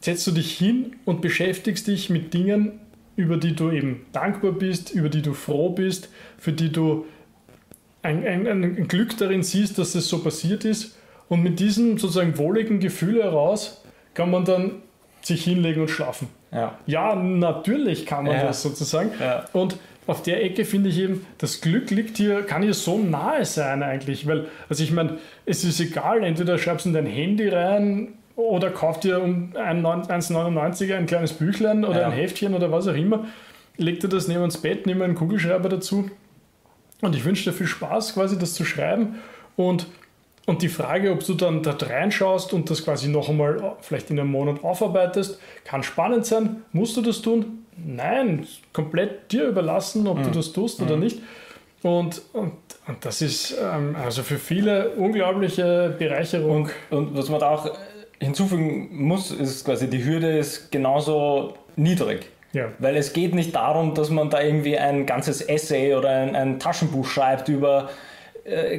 setzt 0.00 0.26
du 0.26 0.32
dich 0.32 0.56
hin 0.58 0.96
und 1.04 1.20
beschäftigst 1.20 1.86
dich 1.86 2.10
mit 2.10 2.34
Dingen, 2.34 2.80
über 3.14 3.36
die 3.36 3.54
du 3.54 3.70
eben 3.70 4.06
dankbar 4.12 4.52
bist, 4.52 4.90
über 4.90 5.08
die 5.08 5.22
du 5.22 5.34
froh 5.34 5.70
bist, 5.70 6.10
für 6.38 6.52
die 6.52 6.70
du 6.70 7.06
ein, 8.02 8.26
ein, 8.26 8.46
ein 8.46 8.88
Glück 8.88 9.16
darin 9.16 9.42
siehst, 9.42 9.78
dass 9.78 9.94
es 9.94 10.08
so 10.08 10.18
passiert 10.18 10.64
ist. 10.64 10.96
Und 11.28 11.42
mit 11.42 11.58
diesem 11.58 11.98
sozusagen 11.98 12.38
wohligen 12.38 12.78
Gefühl 12.78 13.22
heraus 13.22 13.82
kann 14.14 14.30
man 14.30 14.44
dann 14.44 14.82
sich 15.22 15.44
hinlegen 15.44 15.82
und 15.82 15.88
schlafen. 15.88 16.28
Ja, 16.52 16.78
ja 16.86 17.14
natürlich 17.16 18.06
kann 18.06 18.24
man 18.24 18.36
ja. 18.36 18.44
das 18.44 18.62
sozusagen. 18.62 19.10
Ja. 19.18 19.44
Und 19.52 19.76
auf 20.06 20.22
der 20.22 20.44
Ecke 20.44 20.64
finde 20.64 20.90
ich 20.90 20.98
eben, 20.98 21.26
das 21.38 21.60
Glück 21.60 21.90
liegt 21.90 22.16
hier, 22.16 22.42
kann 22.42 22.62
hier 22.62 22.74
so 22.74 22.98
nahe 22.98 23.44
sein 23.44 23.82
eigentlich, 23.82 24.26
weil, 24.26 24.46
also 24.68 24.82
ich 24.82 24.92
meine, 24.92 25.18
es 25.46 25.64
ist 25.64 25.80
egal, 25.80 26.22
entweder 26.22 26.58
schreibst 26.58 26.86
du 26.86 26.90
in 26.90 26.94
dein 26.94 27.06
Handy 27.06 27.48
rein 27.48 28.14
oder 28.36 28.70
kauf 28.70 29.00
dir 29.00 29.20
um 29.20 29.52
1,99 29.54 30.94
ein 30.94 31.06
kleines 31.06 31.32
Büchlein 31.32 31.84
oder 31.84 32.02
ja. 32.02 32.06
ein 32.06 32.12
Heftchen 32.12 32.54
oder 32.54 32.70
was 32.70 32.86
auch 32.86 32.94
immer, 32.94 33.26
leg 33.76 34.00
dir 34.00 34.08
das 34.08 34.28
neben 34.28 34.44
ins 34.44 34.58
Bett, 34.58 34.86
nimm 34.86 35.02
einen 35.02 35.16
Kugelschreiber 35.16 35.68
dazu 35.68 36.08
und 37.00 37.16
ich 37.16 37.24
wünsche 37.24 37.50
dir 37.50 37.56
viel 37.56 37.66
Spaß 37.66 38.14
quasi, 38.14 38.38
das 38.38 38.54
zu 38.54 38.64
schreiben 38.64 39.16
und 39.56 39.86
und 40.48 40.62
die 40.62 40.68
Frage, 40.68 41.10
ob 41.10 41.26
du 41.26 41.34
dann 41.34 41.64
da 41.64 41.72
reinschaust 41.72 42.52
und 42.52 42.70
das 42.70 42.84
quasi 42.84 43.08
noch 43.08 43.28
einmal 43.28 43.76
vielleicht 43.80 44.10
in 44.10 44.20
einem 44.20 44.30
Monat 44.30 44.62
aufarbeitest, 44.62 45.40
kann 45.64 45.82
spannend 45.82 46.24
sein. 46.24 46.62
Musst 46.70 46.96
du 46.96 47.02
das 47.02 47.20
tun? 47.20 47.65
Nein, 47.76 48.46
komplett 48.72 49.30
dir 49.32 49.48
überlassen, 49.48 50.06
ob 50.06 50.18
mhm. 50.18 50.22
du 50.24 50.30
das 50.30 50.52
tust 50.52 50.80
mhm. 50.80 50.86
oder 50.86 50.96
nicht. 50.96 51.20
Und, 51.82 52.22
und, 52.32 52.52
und 52.86 53.04
das 53.04 53.22
ist 53.22 53.56
ähm, 53.62 53.94
also 54.02 54.22
für 54.22 54.38
viele 54.38 54.90
unglaubliche 54.90 55.94
Bereicherung. 55.98 56.70
Und, 56.90 57.08
und 57.08 57.16
was 57.16 57.28
man 57.28 57.40
da 57.40 57.50
auch 57.50 57.70
hinzufügen 58.20 58.88
muss, 58.90 59.30
ist 59.30 59.64
quasi 59.64 59.88
die 59.88 60.04
Hürde 60.04 60.38
ist 60.38 60.72
genauso 60.72 61.54
niedrig. 61.76 62.28
Ja. 62.52 62.68
Weil 62.78 62.96
es 62.96 63.12
geht 63.12 63.34
nicht 63.34 63.54
darum, 63.54 63.94
dass 63.94 64.08
man 64.08 64.30
da 64.30 64.40
irgendwie 64.40 64.78
ein 64.78 65.04
ganzes 65.04 65.42
Essay 65.42 65.94
oder 65.94 66.08
ein, 66.08 66.34
ein 66.34 66.58
Taschenbuch 66.58 67.06
schreibt 67.06 67.48
über 67.48 67.84
äh, 67.84 67.92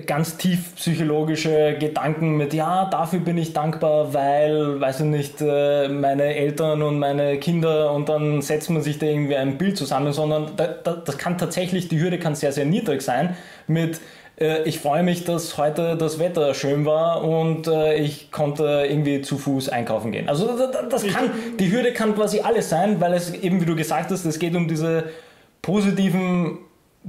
ganz 0.05 0.37
tief 0.37 0.75
psychologische 0.75 1.75
Gedanken 1.77 2.37
mit, 2.37 2.53
ja, 2.53 2.85
dafür 2.85 3.19
bin 3.19 3.37
ich 3.37 3.51
dankbar, 3.51 4.13
weil, 4.13 4.79
weiß 4.79 5.01
ich 5.01 5.05
nicht, 5.05 5.41
äh, 5.41 5.89
meine 5.89 6.35
Eltern 6.35 6.81
und 6.81 6.99
meine 6.99 7.37
Kinder 7.37 7.91
und 7.91 8.07
dann 8.07 8.41
setzt 8.41 8.69
man 8.69 8.81
sich 8.81 8.97
da 8.97 9.07
irgendwie 9.07 9.35
ein 9.35 9.57
Bild 9.57 9.77
zusammen, 9.77 10.13
sondern 10.13 10.51
das 10.55 11.17
kann 11.17 11.37
tatsächlich, 11.37 11.89
die 11.89 11.99
Hürde 11.99 12.17
kann 12.17 12.35
sehr, 12.35 12.53
sehr 12.53 12.65
niedrig 12.65 13.01
sein 13.01 13.35
mit, 13.67 13.99
äh, 14.39 14.63
ich 14.63 14.79
freue 14.79 15.03
mich, 15.03 15.25
dass 15.25 15.57
heute 15.57 15.97
das 15.97 16.19
Wetter 16.19 16.53
schön 16.53 16.85
war 16.85 17.23
und 17.23 17.67
äh, 17.67 17.95
ich 17.95 18.31
konnte 18.31 18.85
irgendwie 18.89 19.21
zu 19.21 19.37
Fuß 19.37 19.69
einkaufen 19.69 20.11
gehen. 20.13 20.29
Also 20.29 20.47
das 20.89 21.05
kann, 21.07 21.29
die 21.59 21.71
Hürde 21.71 21.91
kann 21.91 22.15
quasi 22.15 22.39
alles 22.39 22.69
sein, 22.69 23.01
weil 23.01 23.13
es 23.13 23.33
eben, 23.33 23.59
wie 23.59 23.65
du 23.65 23.75
gesagt 23.75 24.11
hast, 24.11 24.23
es 24.25 24.39
geht 24.39 24.55
um 24.55 24.67
diese 24.67 25.05
positiven 25.61 26.59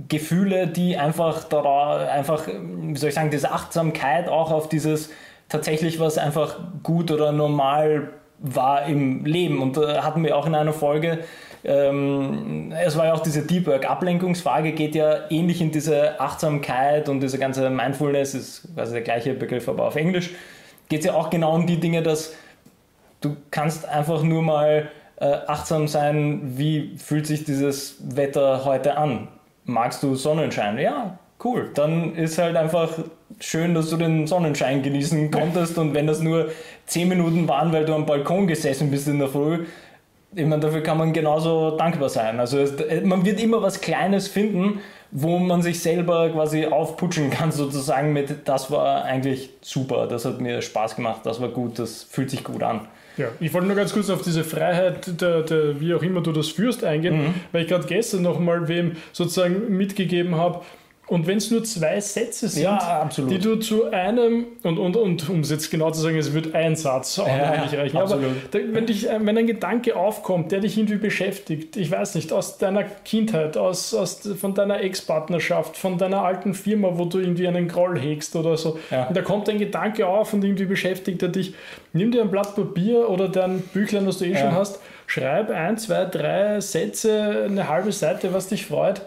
Gefühle, 0.07 0.69
die 0.69 0.97
einfach 0.97 1.45
da 1.45 2.07
einfach, 2.07 2.47
wie 2.47 2.97
soll 2.97 3.09
ich 3.09 3.15
sagen, 3.15 3.31
diese 3.31 3.51
Achtsamkeit 3.51 4.29
auch 4.29 4.53
auf 4.53 4.69
dieses 4.69 5.11
tatsächlich 5.49 5.99
was 5.99 6.19
einfach 6.19 6.59
gut 6.83 7.11
oder 7.11 7.33
normal 7.33 8.11
war 8.39 8.87
im 8.87 9.25
Leben. 9.25 9.61
Und 9.61 9.77
da 9.77 10.05
hatten 10.05 10.23
wir 10.23 10.37
auch 10.37 10.47
in 10.47 10.55
einer 10.55 10.73
Folge 10.73 11.19
ähm, 11.65 12.73
es 12.85 12.97
war 12.97 13.07
ja 13.07 13.15
auch 13.15 13.23
diese 13.23 13.43
Deep 13.43 13.67
Work 13.67 13.89
Ablenkungsfrage, 13.89 14.73
geht 14.73 14.95
ja 14.95 15.31
ähnlich 15.31 15.61
in 15.61 15.71
diese 15.71 16.21
Achtsamkeit 16.21 17.09
und 17.09 17.21
diese 17.21 17.39
ganze 17.39 17.69
Mindfulness, 17.69 18.35
ist 18.35 18.75
quasi 18.75 18.93
der 18.93 19.03
gleiche 19.03 19.35
Begriff, 19.35 19.69
aber 19.69 19.87
auf 19.87 19.97
Englisch, 19.97 20.31
geht 20.89 21.01
es 21.01 21.07
ja 21.07 21.15
auch 21.15 21.31
genau 21.31 21.55
um 21.55 21.67
die 21.67 21.81
Dinge, 21.81 22.03
dass 22.03 22.35
du 23.21 23.37
kannst 23.51 23.89
einfach 23.89 24.23
nur 24.23 24.43
mal 24.43 24.89
äh, 25.17 25.25
achtsam 25.25 25.89
sein, 25.89 26.57
wie 26.57 26.97
fühlt 26.97 27.27
sich 27.27 27.45
dieses 27.45 27.97
Wetter 28.17 28.65
heute 28.65 28.97
an? 28.97 29.29
Magst 29.69 30.03
du 30.03 30.15
Sonnenschein? 30.15 30.79
Ja, 30.79 31.19
cool. 31.45 31.71
Dann 31.75 32.15
ist 32.15 32.39
halt 32.39 32.57
einfach 32.57 32.89
schön, 33.39 33.75
dass 33.75 33.91
du 33.91 33.99
den 33.99 34.27
Sonnenschein 34.27 34.83
genießen 34.83 35.31
konntest 35.31 35.77
und 35.77 35.93
wenn 35.93 36.07
das 36.07 36.21
nur 36.21 36.51
10 36.87 37.07
Minuten 37.07 37.47
waren, 37.49 37.71
weil 37.71 37.85
du 37.85 37.95
am 37.95 38.07
Balkon 38.07 38.47
gesessen 38.47 38.91
bist 38.91 39.09
in 39.09 39.19
der 39.19 39.29
Früh, 39.29 39.67
ich 40.35 40.47
meine, 40.47 40.61
dafür 40.61 40.83
kann 40.83 40.97
man 40.97 41.13
genauso 41.13 41.77
dankbar 41.77 42.09
sein. 42.09 42.41
Also 42.41 42.59
es, 42.59 42.73
man 43.05 43.27
wird 43.27 43.43
immer 43.43 43.61
was 43.61 43.83
Kleines 43.83 44.27
finden, 44.27 44.81
wo 45.11 45.39
man 45.39 45.61
sich 45.61 45.81
selber 45.83 46.31
quasi 46.31 46.65
aufputschen 46.65 47.29
kann, 47.29 47.53
sozusagen 47.53 48.15
mit, 48.15 48.49
das 48.49 48.71
war 48.71 49.05
eigentlich 49.05 49.51
super, 49.61 50.07
das 50.07 50.25
hat 50.25 50.41
mir 50.41 50.63
Spaß 50.63 50.97
gemacht, 50.97 51.21
das 51.25 51.43
war 51.43 51.49
gut, 51.49 51.79
das 51.79 52.05
fühlt 52.05 52.31
sich 52.31 52.43
gut 52.43 52.63
an. 52.63 52.89
Ja, 53.19 53.29
ich 53.41 53.53
wollte 53.53 53.67
nur 53.67 53.77
ganz 53.77 53.93
kurz 53.93 54.09
auf 54.11 54.23
diese 54.23 54.45
Freiheit, 54.45 55.21
der, 55.21 55.43
der, 55.43 55.81
wie 55.81 55.93
auch 55.93 56.03
immer 56.03 56.23
du 56.23 56.33
das 56.33 56.49
führst, 56.49 56.85
eingehen, 56.85 57.17
mhm. 57.17 57.35
weil 57.53 57.63
ich 57.63 57.69
gerade 57.69 57.87
gestern 57.87 58.23
nochmal 58.23 58.69
wem 58.69 58.93
sozusagen 59.13 59.77
mitgegeben 59.77 60.37
habe, 60.37 60.63
und 61.09 61.27
wenn 61.27 61.39
es 61.39 61.51
nur 61.51 61.65
zwei 61.65 61.99
Sätze 62.01 62.49
sind, 62.49 62.65
ja, 62.65 63.09
die 63.17 63.39
du 63.39 63.57
zu 63.57 63.91
einem, 63.91 64.47
und, 64.63 64.79
und, 64.79 64.95
und 64.95 65.29
um 65.31 65.41
es 65.41 65.51
jetzt 65.51 65.71
genau 65.71 65.91
zu 65.91 66.01
sagen, 66.03 66.19
es 66.19 66.35
wird 66.35 66.55
ein 66.55 66.77
Satz 66.77 67.19
auch 67.19 67.27
ja, 67.27 67.51
eigentlich 67.51 67.81
reichen, 67.81 67.97
absolut. 67.97 68.25
aber 68.25 68.35
da, 68.51 68.59
wenn, 68.73 68.85
dich, 68.85 69.09
wenn 69.09 69.39
ein 69.39 69.47
Gedanke 69.47 69.97
aufkommt, 69.97 70.53
der 70.53 70.61
dich 70.61 70.77
irgendwie 70.77 70.99
beschäftigt, 70.99 71.79
ich 71.79 71.91
weiß 71.91 72.15
nicht, 72.15 72.31
aus 72.31 72.59
deiner 72.59 72.85
Kindheit, 72.85 73.57
aus, 73.57 73.95
aus, 73.95 74.21
von 74.39 74.55
deiner 74.55 74.81
Ex-Partnerschaft, 74.81 75.79
von 75.79 75.97
deiner 75.97 76.23
alten 76.23 76.53
Firma, 76.53 76.91
wo 76.93 77.07
du 77.07 77.19
irgendwie 77.21 77.49
einen 77.49 77.69
Groll 77.69 77.99
hegst 77.99 78.37
oder 78.37 78.59
so, 78.59 78.79
ja. 78.91 79.07
und 79.07 79.17
da 79.17 79.23
kommt 79.23 79.49
ein 79.49 79.59
Gedanke 79.59 80.07
auf 80.07 80.35
und 80.35 80.45
irgendwie 80.45 80.67
beschäftigt 80.67 81.23
er 81.23 81.31
dich, 81.31 81.55
nimm 81.95 82.13
dir 82.13 82.21
ein 82.21 82.31
Blatt 82.31 82.55
Papier 82.55 83.09
oder 83.09 83.31
dein 83.31 83.61
Büchlein, 83.61 84.07
was 84.07 84.19
du 84.19 84.27
eh 84.27 84.37
schon 84.37 84.53
hast, 84.53 84.79
schreib 85.07 85.51
ein, 85.51 85.79
zwei, 85.79 86.05
drei 86.05 86.61
Sätze, 86.61 87.47
eine 87.47 87.67
halbe 87.67 87.93
Seite, 87.93 88.35
was 88.35 88.49
dich 88.49 88.67
freut 88.67 89.01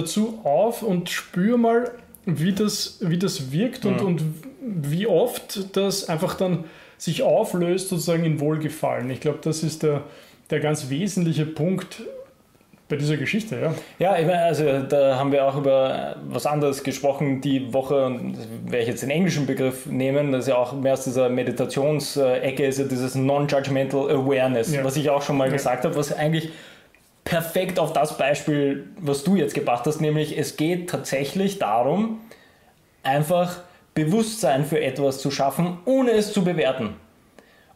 dazu 0.00 0.40
auf 0.44 0.82
und 0.82 1.10
spür 1.10 1.56
mal, 1.56 1.90
wie 2.24 2.52
das, 2.52 2.98
wie 3.00 3.18
das 3.18 3.52
wirkt 3.52 3.84
und, 3.86 4.00
und 4.02 4.22
wie 4.60 5.06
oft 5.06 5.76
das 5.76 6.08
einfach 6.08 6.34
dann 6.34 6.64
sich 6.98 7.22
auflöst, 7.22 7.88
sozusagen 7.88 8.24
in 8.24 8.40
Wohlgefallen. 8.40 9.08
Ich 9.10 9.20
glaube, 9.20 9.38
das 9.42 9.62
ist 9.62 9.82
der, 9.82 10.02
der 10.50 10.60
ganz 10.60 10.90
wesentliche 10.90 11.46
Punkt 11.46 12.02
bei 12.88 12.96
dieser 12.96 13.18
Geschichte, 13.18 13.60
ja. 13.60 13.74
Ja, 13.98 14.18
ich 14.18 14.26
meine, 14.26 14.44
also 14.44 14.64
da 14.88 15.16
haben 15.16 15.30
wir 15.30 15.44
auch 15.44 15.56
über 15.58 16.16
was 16.30 16.46
anderes 16.46 16.82
gesprochen 16.82 17.42
die 17.42 17.72
Woche, 17.74 18.06
und 18.06 18.36
werde 18.64 18.78
ich 18.78 18.88
jetzt 18.88 19.02
den 19.02 19.10
englischen 19.10 19.46
Begriff 19.46 19.84
nehmen, 19.84 20.32
das 20.32 20.44
ist 20.44 20.48
ja 20.48 20.56
auch 20.56 20.72
mehr 20.72 20.94
aus 20.94 21.04
dieser 21.04 21.28
Meditationsecke, 21.28 22.64
ist 22.64 22.78
ja 22.78 22.86
dieses 22.86 23.14
Non-Judgmental 23.14 24.10
Awareness, 24.10 24.74
ja. 24.74 24.84
was 24.84 24.96
ich 24.96 25.10
auch 25.10 25.20
schon 25.20 25.36
mal 25.36 25.48
ja. 25.48 25.52
gesagt 25.52 25.84
habe, 25.84 25.94
was 25.96 26.16
eigentlich 26.16 26.50
perfekt 27.28 27.78
auf 27.78 27.92
das 27.92 28.16
Beispiel, 28.16 28.88
was 28.98 29.22
du 29.22 29.36
jetzt 29.36 29.54
gebracht 29.54 29.84
hast, 29.86 30.00
nämlich 30.00 30.38
es 30.38 30.56
geht 30.56 30.88
tatsächlich 30.88 31.58
darum, 31.58 32.20
einfach 33.02 33.58
Bewusstsein 33.94 34.64
für 34.64 34.80
etwas 34.80 35.18
zu 35.18 35.30
schaffen, 35.30 35.78
ohne 35.84 36.12
es 36.12 36.32
zu 36.32 36.42
bewerten. 36.42 36.94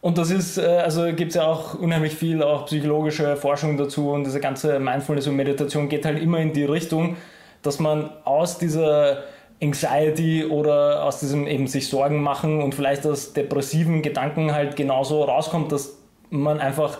Und 0.01 0.17
das 0.17 0.31
ist, 0.31 0.57
äh, 0.57 0.65
also 0.65 1.03
gibt 1.13 1.29
es 1.29 1.35
ja 1.35 1.45
auch 1.45 1.75
unheimlich 1.75 2.15
viel 2.15 2.41
auch 2.43 2.65
psychologische 2.65 3.37
Forschung 3.37 3.77
dazu 3.77 4.09
und 4.09 4.25
diese 4.25 4.39
ganze 4.39 4.79
Mindfulness 4.79 5.27
und 5.27 5.35
Meditation 5.35 5.87
geht 5.87 6.05
halt 6.05 6.21
immer 6.21 6.39
in 6.39 6.51
die 6.51 6.65
Richtung, 6.65 7.15
dass 7.61 7.79
man 7.79 8.09
aus 8.25 8.57
dieser 8.57 9.23
Anxiety 9.61 10.45
oder 10.45 11.03
aus 11.05 11.19
diesem 11.19 11.47
eben 11.47 11.67
sich 11.67 11.87
Sorgen 11.87 12.21
machen 12.21 12.61
und 12.61 12.75
vielleicht 12.75 13.05
aus 13.05 13.33
depressiven 13.33 14.01
Gedanken 14.01 14.51
halt 14.51 14.75
genauso 14.75 15.23
rauskommt, 15.23 15.71
dass 15.71 15.97
man 16.29 16.59
einfach 16.59 16.97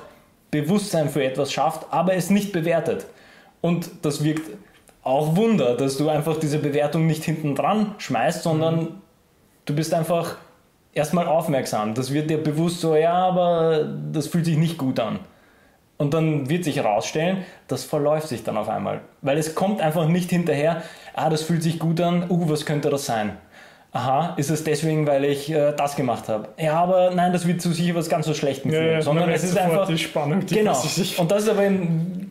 Bewusstsein 0.54 1.10
für 1.10 1.24
etwas 1.24 1.52
schafft, 1.52 1.88
aber 1.92 2.14
es 2.14 2.30
nicht 2.30 2.52
bewertet. 2.52 3.08
Und 3.60 3.90
das 4.04 4.24
wirkt 4.24 4.52
auch 5.02 5.36
Wunder, 5.36 5.76
dass 5.76 5.98
du 5.98 6.10
einfach 6.10 6.38
diese 6.38 6.60
Bewertung 6.60 7.08
nicht 7.08 7.24
hinten 7.24 7.56
dran 7.56 7.96
schmeißt, 7.98 8.44
sondern 8.44 8.76
mhm. 8.76 8.88
du 9.66 9.76
bist 9.76 9.94
einfach 9.94 10.38
erstmal 10.94 11.28
aufmerksam. 11.28 11.96
Das 11.96 12.14
wird 12.14 12.30
dir 12.30 12.42
bewusst 12.42 12.82
so, 12.82 12.96
ja, 12.96 13.14
aber 13.14 13.90
das 14.12 14.28
fühlt 14.28 14.46
sich 14.46 14.58
nicht 14.58 14.78
gut 14.78 15.00
an. 15.00 15.20
Und 15.98 16.14
dann 16.14 16.50
wird 16.50 16.64
sich 16.64 16.78
herausstellen, 16.78 17.46
das 17.68 17.84
verläuft 17.84 18.28
sich 18.28 18.44
dann 18.44 18.58
auf 18.58 18.70
einmal. 18.70 19.02
Weil 19.22 19.38
es 19.38 19.56
kommt 19.56 19.82
einfach 19.82 20.08
nicht 20.08 20.30
hinterher, 20.30 20.84
ah, 21.14 21.30
das 21.30 21.42
fühlt 21.42 21.64
sich 21.64 21.80
gut 21.80 22.00
an, 22.00 22.30
uh, 22.30 22.50
was 22.50 22.66
könnte 22.66 22.90
das 22.90 23.06
sein? 23.06 23.38
Aha, 23.94 24.34
ist 24.38 24.50
es 24.50 24.64
deswegen, 24.64 25.08
weil 25.08 25.24
ich 25.24 25.50
äh, 25.52 25.72
das 25.72 25.96
gemacht 25.96 26.28
habe. 26.28 26.50
Ja, 26.58 26.74
aber 26.74 27.12
nein, 27.12 27.32
das 27.32 27.48
wird 27.48 27.62
zu 27.62 27.72
sicher 27.72 27.96
was 27.96 28.10
ganz 28.10 28.26
so 28.26 28.34
Schlechtem 28.34 28.72
führen. 28.72 28.92
Ja, 28.92 29.02
sondern 29.02 29.30
es 29.30 29.44
ist 29.44 29.58
einfach. 29.58 29.88
Die 29.88 29.98
Spannung, 29.98 30.46
die 30.46 30.56
genau. 30.56 30.76
Und 31.18 31.32
das 31.32 31.44
ist 31.44 31.50
aber 31.50 31.70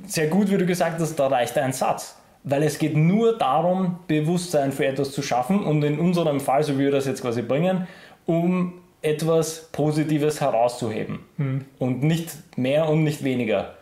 sehr 0.07 0.27
gut, 0.27 0.51
wie 0.51 0.59
du 0.59 0.67
gesagt 0.67 1.01
hast, 1.01 1.15
da 1.15 1.29
reicht 1.29 1.57
ein 1.57 1.73
Satz. 1.73 2.19
Weil 2.45 2.65
es 2.65 2.81
geht 2.81 2.97
nur 2.97 3.39
darum, 3.39 4.01
Bewusstsein 4.09 4.73
für 4.73 4.85
etwas 4.85 5.13
zu 5.13 5.23
schaffen 5.23 5.63
und 5.63 5.85
in 5.85 6.01
unserem 6.01 6.41
Fall, 6.41 6.65
so 6.65 6.75
wie 6.75 6.85
wir 6.85 6.91
das 6.91 7.07
jetzt 7.07 7.23
quasi 7.23 7.41
bringen, 7.41 7.87
um 8.27 8.73
etwas 9.01 9.69
Positives 9.71 10.41
herauszuheben. 10.41 11.21
Hm. 11.37 11.65
Und 11.79 12.03
nicht 12.03 12.33
mehr 12.57 12.89
und 12.89 13.05
nicht 13.05 13.23
weniger. 13.23 13.75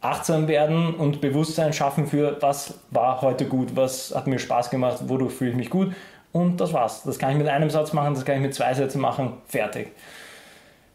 Achtsam 0.00 0.48
werden 0.48 0.94
und 0.94 1.20
Bewusstsein 1.20 1.72
schaffen 1.72 2.08
für, 2.08 2.38
was 2.40 2.80
war 2.90 3.22
heute 3.22 3.44
gut, 3.44 3.76
was 3.76 4.12
hat 4.12 4.26
mir 4.26 4.40
Spaß 4.40 4.70
gemacht, 4.70 5.02
wodurch 5.06 5.32
fühle 5.32 5.50
ich 5.50 5.56
mich 5.56 5.70
gut 5.70 5.92
und 6.32 6.60
das 6.60 6.72
war's. 6.72 7.02
Das 7.02 7.18
kann 7.18 7.32
ich 7.32 7.38
mit 7.38 7.48
einem 7.48 7.70
Satz 7.70 7.92
machen, 7.92 8.14
das 8.14 8.24
kann 8.24 8.36
ich 8.36 8.42
mit 8.42 8.54
zwei 8.54 8.74
Sätzen 8.74 9.00
machen, 9.00 9.34
fertig. 9.46 9.88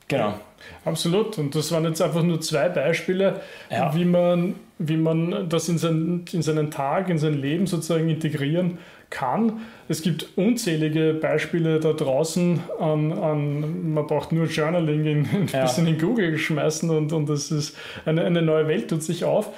Genau. 0.07 0.35
Absolut. 0.83 1.37
Und 1.37 1.55
das 1.55 1.71
waren 1.71 1.83
jetzt 1.85 2.01
einfach 2.01 2.23
nur 2.23 2.41
zwei 2.41 2.69
Beispiele, 2.69 3.41
ja. 3.69 3.93
wie, 3.95 4.05
man, 4.05 4.55
wie 4.77 4.97
man 4.97 5.49
das 5.49 5.69
in, 5.69 5.77
sein, 5.77 6.25
in 6.31 6.41
seinen 6.41 6.71
Tag, 6.71 7.09
in 7.09 7.17
sein 7.17 7.33
Leben 7.33 7.67
sozusagen 7.67 8.09
integrieren 8.09 8.77
kann. 9.09 9.61
Es 9.87 10.01
gibt 10.01 10.27
unzählige 10.35 11.13
Beispiele 11.13 11.79
da 11.79 11.93
draußen 11.93 12.59
an, 12.79 13.13
an 13.13 13.93
man 13.93 14.07
braucht 14.07 14.31
nur 14.31 14.47
Journaling 14.47 15.05
in, 15.05 15.19
ein 15.33 15.49
ja. 15.51 15.63
bisschen 15.63 15.87
in 15.87 15.97
Google 15.97 16.37
schmeißen 16.37 16.89
und, 16.89 17.13
und 17.13 17.29
das 17.29 17.51
ist 17.51 17.77
eine, 18.05 18.23
eine 18.23 18.41
neue 18.41 18.67
Welt 18.67 18.89
tut 18.89 19.03
sich 19.03 19.23
auf. 19.23 19.49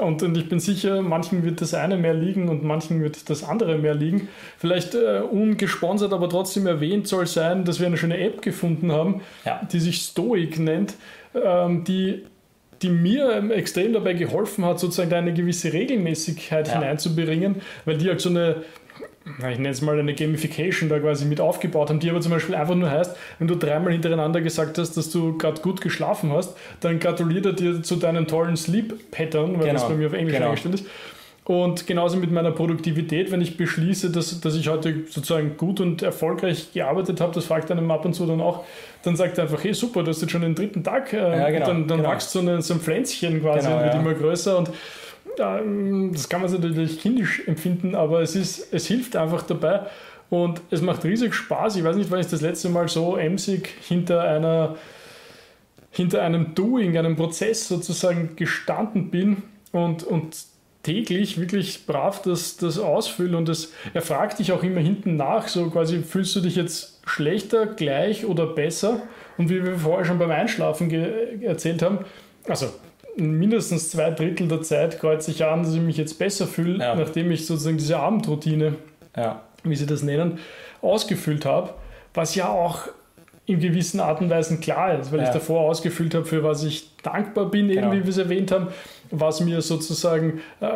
Und, 0.00 0.22
und 0.22 0.36
ich 0.36 0.48
bin 0.48 0.60
sicher, 0.60 1.02
manchen 1.02 1.44
wird 1.44 1.60
das 1.60 1.74
eine 1.74 1.96
mehr 1.96 2.14
liegen 2.14 2.48
und 2.48 2.62
manchen 2.64 3.02
wird 3.02 3.28
das 3.30 3.44
andere 3.44 3.78
mehr 3.78 3.94
liegen. 3.94 4.28
Vielleicht 4.58 4.94
äh, 4.94 5.20
ungesponsert, 5.20 6.12
aber 6.12 6.28
trotzdem 6.28 6.66
erwähnt 6.66 7.08
soll 7.08 7.26
sein, 7.26 7.64
dass 7.64 7.80
wir 7.80 7.86
eine 7.86 7.96
schöne 7.96 8.18
App 8.18 8.42
gefunden 8.42 8.92
haben, 8.92 9.22
ja. 9.44 9.60
die 9.70 9.80
sich 9.80 10.02
Stoic 10.02 10.58
nennt, 10.58 10.94
ähm, 11.34 11.84
die 11.84 12.24
die 12.82 12.90
mir 12.90 13.32
ähm, 13.32 13.50
extrem 13.50 13.92
dabei 13.92 14.12
geholfen 14.12 14.64
hat, 14.64 14.78
sozusagen 14.78 15.10
da 15.10 15.16
eine 15.16 15.32
gewisse 15.32 15.72
Regelmäßigkeit 15.72 16.68
ja. 16.68 16.74
hineinzubringen, 16.74 17.56
weil 17.84 17.96
die 17.96 18.08
halt 18.08 18.20
so 18.20 18.28
eine 18.28 18.56
ich 19.26 19.58
nenne 19.58 19.70
es 19.70 19.82
mal 19.82 19.98
eine 19.98 20.14
Gamification 20.14 20.88
da 20.88 20.98
quasi 21.00 21.24
mit 21.24 21.40
aufgebaut 21.40 21.90
haben, 21.90 21.98
die 21.98 22.08
aber 22.10 22.20
zum 22.20 22.32
Beispiel 22.32 22.54
einfach 22.54 22.74
nur 22.74 22.90
heißt, 22.90 23.16
wenn 23.38 23.48
du 23.48 23.56
dreimal 23.56 23.92
hintereinander 23.92 24.40
gesagt 24.40 24.78
hast, 24.78 24.96
dass 24.96 25.10
du 25.10 25.36
gerade 25.36 25.60
gut 25.62 25.80
geschlafen 25.80 26.32
hast, 26.32 26.56
dann 26.80 27.00
gratuliert 27.00 27.46
er 27.46 27.52
dir 27.52 27.82
zu 27.82 27.96
deinem 27.96 28.26
tollen 28.28 28.56
Sleep 28.56 29.10
Pattern, 29.10 29.54
weil 29.54 29.66
genau. 29.66 29.72
das 29.72 29.88
bei 29.88 29.94
mir 29.94 30.06
auf 30.06 30.12
Englisch 30.12 30.36
genau. 30.36 30.48
eingestellt 30.48 30.76
ist. 30.76 30.86
Und 31.44 31.86
genauso 31.86 32.16
mit 32.16 32.32
meiner 32.32 32.50
Produktivität, 32.50 33.30
wenn 33.30 33.40
ich 33.40 33.56
beschließe, 33.56 34.10
dass, 34.10 34.40
dass 34.40 34.56
ich 34.56 34.68
heute 34.68 35.04
sozusagen 35.08 35.56
gut 35.56 35.78
und 35.78 36.02
erfolgreich 36.02 36.72
gearbeitet 36.72 37.20
habe, 37.20 37.32
das 37.32 37.44
fragt 37.44 37.70
einem 37.70 37.88
ab 37.92 38.04
und 38.04 38.14
zu 38.14 38.26
dann 38.26 38.40
auch, 38.40 38.64
dann 39.04 39.14
sagt 39.14 39.38
er 39.38 39.44
einfach, 39.44 39.62
hey 39.62 39.72
super, 39.72 40.02
du 40.02 40.10
hast 40.10 40.20
jetzt 40.22 40.32
schon 40.32 40.42
den 40.42 40.56
dritten 40.56 40.82
Tag, 40.82 41.12
äh, 41.12 41.18
ja, 41.18 41.50
genau, 41.50 41.66
dann, 41.66 41.86
dann 41.86 41.98
genau. 41.98 42.10
wächst 42.10 42.32
so, 42.32 42.40
eine, 42.40 42.62
so 42.62 42.74
ein 42.74 42.80
Pflänzchen 42.80 43.42
quasi 43.42 43.60
genau, 43.60 43.76
und 43.76 43.84
wird 43.84 43.94
ja. 43.94 44.00
immer 44.00 44.14
größer 44.14 44.58
und 44.58 44.70
das 45.36 46.28
kann 46.28 46.42
man 46.42 46.50
natürlich 46.50 47.00
kindisch 47.00 47.42
empfinden, 47.46 47.94
aber 47.94 48.22
es, 48.22 48.36
ist, 48.36 48.72
es 48.72 48.86
hilft 48.86 49.16
einfach 49.16 49.42
dabei 49.42 49.86
und 50.30 50.60
es 50.70 50.80
macht 50.82 51.04
riesig 51.04 51.34
Spaß. 51.34 51.76
Ich 51.76 51.84
weiß 51.84 51.96
nicht, 51.96 52.10
wann 52.10 52.20
ich 52.20 52.26
das 52.26 52.40
letzte 52.40 52.68
Mal 52.68 52.88
so 52.88 53.16
emsig 53.16 53.68
hinter 53.86 54.22
einer 54.22 54.76
hinter 55.96 56.22
einem 56.22 56.54
Doing, 56.54 56.96
einem 56.98 57.16
Prozess 57.16 57.68
sozusagen 57.68 58.36
gestanden 58.36 59.10
bin 59.10 59.42
und, 59.72 60.04
und 60.04 60.36
täglich 60.82 61.40
wirklich 61.40 61.86
brav 61.86 62.20
das, 62.22 62.58
das 62.58 62.78
ausfüllen 62.78 63.34
und 63.34 63.48
das, 63.48 63.72
er 63.94 64.02
fragt 64.02 64.38
dich 64.38 64.52
auch 64.52 64.62
immer 64.62 64.80
hinten 64.80 65.16
nach, 65.16 65.48
so 65.48 65.70
quasi, 65.70 66.02
fühlst 66.02 66.36
du 66.36 66.40
dich 66.40 66.54
jetzt 66.54 67.00
schlechter, 67.06 67.66
gleich 67.66 68.26
oder 68.26 68.46
besser? 68.46 69.00
Und 69.38 69.48
wie 69.48 69.64
wir 69.64 69.78
vorher 69.78 70.04
schon 70.04 70.18
beim 70.18 70.30
Einschlafen 70.30 70.90
erzählt 71.42 71.82
haben, 71.82 72.00
also 72.46 72.68
mindestens 73.16 73.90
zwei 73.90 74.10
Drittel 74.10 74.48
der 74.48 74.62
Zeit 74.62 74.98
kreuze 74.98 75.30
ich 75.30 75.44
an, 75.44 75.62
dass 75.62 75.74
ich 75.74 75.80
mich 75.80 75.96
jetzt 75.96 76.18
besser 76.18 76.46
fühle, 76.46 76.78
ja. 76.78 76.94
nachdem 76.94 77.30
ich 77.30 77.46
sozusagen 77.46 77.78
diese 77.78 77.98
Abendroutine, 77.98 78.74
ja. 79.16 79.42
wie 79.64 79.76
sie 79.76 79.86
das 79.86 80.02
nennen, 80.02 80.38
ausgefüllt 80.82 81.44
habe, 81.44 81.70
was 82.14 82.34
ja 82.34 82.48
auch 82.48 82.88
in 83.46 83.60
gewissen 83.60 84.00
Art 84.00 84.20
und 84.20 84.28
Weisen 84.28 84.60
klar 84.60 84.98
ist, 84.98 85.12
weil 85.12 85.20
ja. 85.20 85.26
ich 85.26 85.30
davor 85.30 85.60
ausgefüllt 85.60 86.14
habe, 86.14 86.24
für 86.24 86.42
was 86.42 86.64
ich 86.64 86.90
dankbar 87.02 87.46
bin, 87.46 87.68
genau. 87.68 87.92
wie 87.92 88.02
wir 88.02 88.10
es 88.10 88.18
erwähnt 88.18 88.50
haben, 88.50 88.68
was 89.10 89.40
mir 89.40 89.60
sozusagen, 89.60 90.40
äh, 90.60 90.66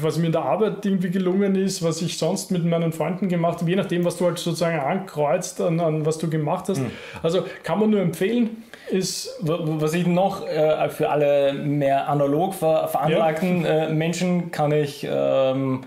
was 0.00 0.18
mir 0.18 0.26
in 0.26 0.32
der 0.32 0.42
Arbeit 0.42 0.84
irgendwie 0.84 1.10
gelungen 1.10 1.54
ist, 1.54 1.82
was 1.82 2.02
ich 2.02 2.18
sonst 2.18 2.50
mit 2.50 2.64
meinen 2.64 2.92
Freunden 2.92 3.28
gemacht 3.28 3.60
habe, 3.60 3.70
je 3.70 3.76
nachdem, 3.76 4.04
was 4.04 4.16
du 4.16 4.26
halt 4.26 4.38
sozusagen 4.38 4.78
ankreuzt, 4.78 5.60
an, 5.60 5.80
an 5.80 6.06
was 6.06 6.18
du 6.18 6.28
gemacht 6.28 6.68
hast. 6.68 6.78
Mhm. 6.78 6.90
Also 7.22 7.44
kann 7.62 7.78
man 7.80 7.90
nur 7.90 8.00
empfehlen. 8.00 8.64
Ist 8.88 9.40
was 9.40 9.94
ich 9.94 10.06
noch 10.06 10.46
äh, 10.46 10.88
für 10.90 11.10
alle 11.10 11.52
mehr 11.54 12.08
analog 12.08 12.54
ver 12.54 12.86
veranlagten 12.86 13.64
ja. 13.64 13.86
äh, 13.86 13.92
Menschen 13.92 14.52
kann 14.52 14.70
ich 14.70 15.04
ähm, 15.10 15.80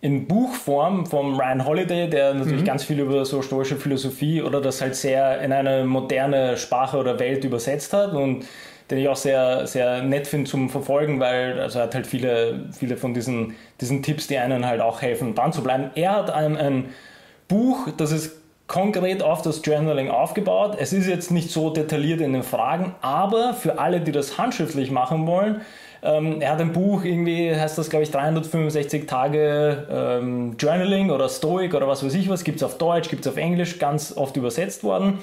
in 0.00 0.26
Buchform 0.26 1.06
vom 1.06 1.38
Ryan 1.38 1.66
Holiday, 1.66 2.08
der 2.08 2.34
natürlich 2.34 2.60
mhm. 2.60 2.66
ganz 2.66 2.84
viel 2.84 3.00
über 3.00 3.24
so 3.24 3.42
stoische 3.42 3.76
Philosophie 3.76 4.42
oder 4.42 4.60
das 4.60 4.80
halt 4.80 4.94
sehr 4.94 5.40
in 5.40 5.52
eine 5.52 5.84
moderne 5.84 6.56
Sprache 6.56 6.96
oder 6.96 7.18
Welt 7.18 7.44
übersetzt 7.44 7.92
hat 7.92 8.12
und 8.12 8.44
den 8.90 8.98
ich 8.98 9.08
auch 9.08 9.16
sehr, 9.16 9.66
sehr 9.66 10.02
nett 10.02 10.26
finde 10.26 10.50
zum 10.50 10.70
Verfolgen, 10.70 11.20
weil 11.20 11.60
also 11.60 11.78
er 11.78 11.84
hat 11.84 11.94
halt 11.94 12.06
viele, 12.06 12.66
viele 12.72 12.96
von 12.96 13.14
diesen, 13.14 13.54
diesen 13.80 14.02
Tipps, 14.02 14.26
die 14.26 14.38
einen 14.38 14.66
halt 14.66 14.80
auch 14.80 15.02
helfen, 15.02 15.34
dran 15.34 15.52
zu 15.52 15.62
bleiben. 15.62 15.90
Er 15.94 16.12
hat 16.12 16.30
ein, 16.30 16.56
ein 16.56 16.84
Buch, 17.48 17.88
das 17.96 18.12
ist 18.12 18.36
konkret 18.66 19.22
auf 19.22 19.42
das 19.42 19.62
Journaling 19.64 20.10
aufgebaut. 20.10 20.76
Es 20.78 20.92
ist 20.92 21.06
jetzt 21.06 21.30
nicht 21.30 21.50
so 21.50 21.70
detailliert 21.70 22.20
in 22.20 22.32
den 22.32 22.42
Fragen, 22.42 22.94
aber 23.00 23.54
für 23.54 23.78
alle, 23.78 24.00
die 24.00 24.12
das 24.12 24.38
handschriftlich 24.38 24.90
machen 24.90 25.26
wollen, 25.26 25.62
ähm, 26.02 26.40
er 26.40 26.52
hat 26.52 26.60
ein 26.60 26.72
Buch, 26.72 27.04
irgendwie 27.04 27.54
heißt 27.54 27.76
das, 27.76 27.90
glaube 27.90 28.04
ich, 28.04 28.10
365 28.10 29.06
Tage 29.06 29.86
ähm, 29.90 30.56
Journaling 30.58 31.10
oder 31.10 31.28
Stoic 31.28 31.74
oder 31.74 31.88
was 31.88 32.04
weiß 32.04 32.14
ich 32.14 32.28
was, 32.28 32.44
gibt 32.44 32.58
es 32.58 32.62
auf 32.62 32.78
Deutsch, 32.78 33.08
gibt 33.08 33.26
es 33.26 33.32
auf 33.32 33.36
Englisch, 33.36 33.78
ganz 33.78 34.16
oft 34.16 34.36
übersetzt 34.36 34.84
worden, 34.84 35.18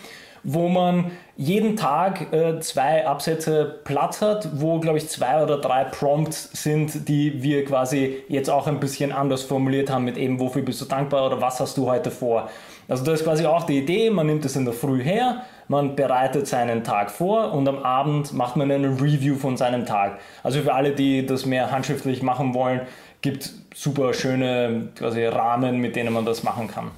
wo 0.46 0.70
man 0.70 1.12
jeden 1.36 1.76
Tag 1.76 2.32
äh, 2.32 2.60
zwei 2.60 3.06
Absätze 3.06 3.80
Platz 3.84 4.22
hat, 4.22 4.48
wo, 4.62 4.80
glaube 4.80 5.00
ich, 5.00 5.10
zwei 5.10 5.44
oder 5.44 5.58
drei 5.58 5.84
Prompts 5.84 6.50
sind, 6.54 7.10
die 7.10 7.44
wir 7.44 7.66
quasi 7.66 8.24
jetzt 8.30 8.50
auch 8.50 8.68
ein 8.68 8.80
bisschen 8.80 9.12
anders 9.12 9.44
formuliert 9.44 9.90
haben 9.90 10.06
mit 10.06 10.18
eben, 10.18 10.40
wofür 10.40 10.62
bist 10.62 10.80
du 10.80 10.86
dankbar 10.86 11.26
oder 11.26 11.42
was 11.42 11.60
hast 11.60 11.78
du 11.78 11.90
heute 11.90 12.12
vor. 12.12 12.50
Also 12.88 13.04
das 13.04 13.22
ist 13.22 13.26
quasi 13.26 13.46
auch 13.46 13.64
die 13.64 13.80
Idee, 13.80 14.12
man 14.12 14.28
nimmt 14.28 14.46
es 14.46 14.56
in 14.56 14.64
der 14.64 14.74
Früh 14.74 15.04
her, 15.04 15.42
man 15.68 15.96
bereitet 15.96 16.48
seinen 16.48 16.84
Tag 16.84 17.10
vor 17.10 17.52
und 17.52 17.68
am 17.68 17.80
Abend 17.80 18.32
macht 18.34 18.56
man 18.56 18.72
eine 18.72 18.90
Review 18.90 19.36
von 19.36 19.58
seinem 19.58 19.86
Tag. 19.86 20.20
Also 20.44 20.62
für 20.62 20.74
alle, 20.74 20.92
die 20.92 21.26
das 21.26 21.48
mehr 21.48 21.72
handschriftlich 21.72 22.22
machen 22.22 22.54
wollen, 22.54 22.82
gibt 23.22 23.52
super 23.74 24.14
schöne 24.14 24.90
quasi 24.96 25.26
Rahmen, 25.26 25.80
mit 25.80 25.96
denen 25.96 26.14
man 26.14 26.26
das 26.26 26.44
machen 26.44 26.68
kann. 26.68 26.92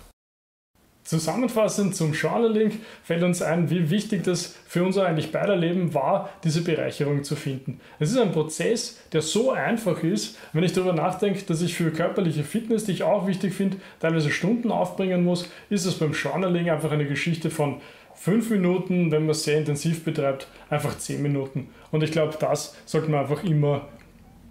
Zusammenfassend 1.08 1.96
zum 1.96 2.12
Journaling 2.12 2.70
fällt 3.02 3.24
uns 3.24 3.42
ein, 3.42 3.70
wie 3.70 3.90
wichtig 3.90 4.26
das 4.26 4.58
für 4.68 4.84
unser 4.84 5.06
eigentlich 5.06 5.32
beider 5.32 5.56
Leben 5.56 5.94
war, 5.94 6.30
diese 6.44 6.62
Bereicherung 6.62 7.24
zu 7.24 7.38
finden. 7.38 7.80
Es 7.98 8.12
ist 8.12 8.18
ein 8.18 8.34
Prozess, 8.34 9.00
der 9.14 9.22
so 9.22 9.52
einfach 9.52 10.04
ist, 10.04 10.38
wenn 10.52 10.66
ich 10.66 10.74
darüber 10.74 10.92
nachdenke, 10.92 11.44
dass 11.44 11.62
ich 11.62 11.76
für 11.76 11.92
körperliche 11.92 12.44
Fitness, 12.44 12.84
die 12.84 12.92
ich 12.92 13.04
auch 13.04 13.26
wichtig 13.26 13.54
finde, 13.54 13.78
teilweise 14.02 14.32
Stunden 14.32 14.70
aufbringen 14.70 15.24
muss, 15.24 15.50
ist 15.70 15.86
es 15.86 15.96
beim 15.96 16.12
Journaling 16.12 16.70
einfach 16.70 16.92
eine 16.92 17.06
Geschichte 17.06 17.52
von 17.52 17.80
fünf 18.14 18.50
Minuten, 18.50 19.10
wenn 19.10 19.22
man 19.22 19.30
es 19.30 19.46
sehr 19.46 19.58
intensiv 19.58 20.04
betreibt, 20.04 20.50
einfach 20.70 20.98
zehn 20.98 21.22
Minuten. 21.22 21.70
Und 21.90 22.04
ich 22.04 22.12
glaube, 22.12 22.36
das 22.38 22.76
sollte 22.86 23.10
man 23.10 23.22
einfach 23.22 23.46
immer 23.46 23.88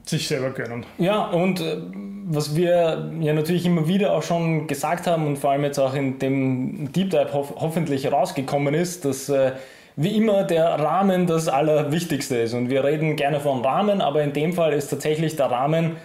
sich 0.09 0.29
selber 0.29 0.51
gönnen. 0.51 0.87
Ja, 0.99 1.27
und 1.27 1.61
äh, 1.61 1.79
was 2.27 2.57
wir 2.57 3.11
ja 3.21 3.33
natürlich 3.33 3.67
immer 3.67 3.89
wieder 3.89 4.15
auch 4.15 4.23
schon 4.23 4.67
gesagt 4.67 5.07
haben 5.07 5.27
und 5.27 5.37
vor 5.39 5.51
allem 5.51 5.65
jetzt 5.65 5.79
auch 5.79 5.95
in 5.95 6.19
dem 6.19 6.93
Deep 6.93 7.11
Dive 7.11 7.33
ho 7.33 7.47
hoffentlich 7.57 8.11
rausgekommen 8.11 8.75
ist, 8.75 9.05
dass 9.05 9.29
äh, 9.29 9.53
wie 9.97 10.17
immer 10.17 10.45
der 10.45 10.67
Rahmen 10.67 11.27
das 11.27 11.49
Allerwichtigste 11.49 12.37
ist. 12.37 12.55
Und 12.55 12.69
wir 12.69 12.85
reden 12.85 13.17
gerne 13.17 13.41
von 13.41 13.65
Rahmen, 13.65 14.01
aber 14.01 14.23
in 14.23 14.33
dem 14.33 14.53
Fall 14.53 14.73
ist 14.73 14.89
tatsächlich 14.89 15.37
der 15.37 15.47
Rahmen, 15.47 15.97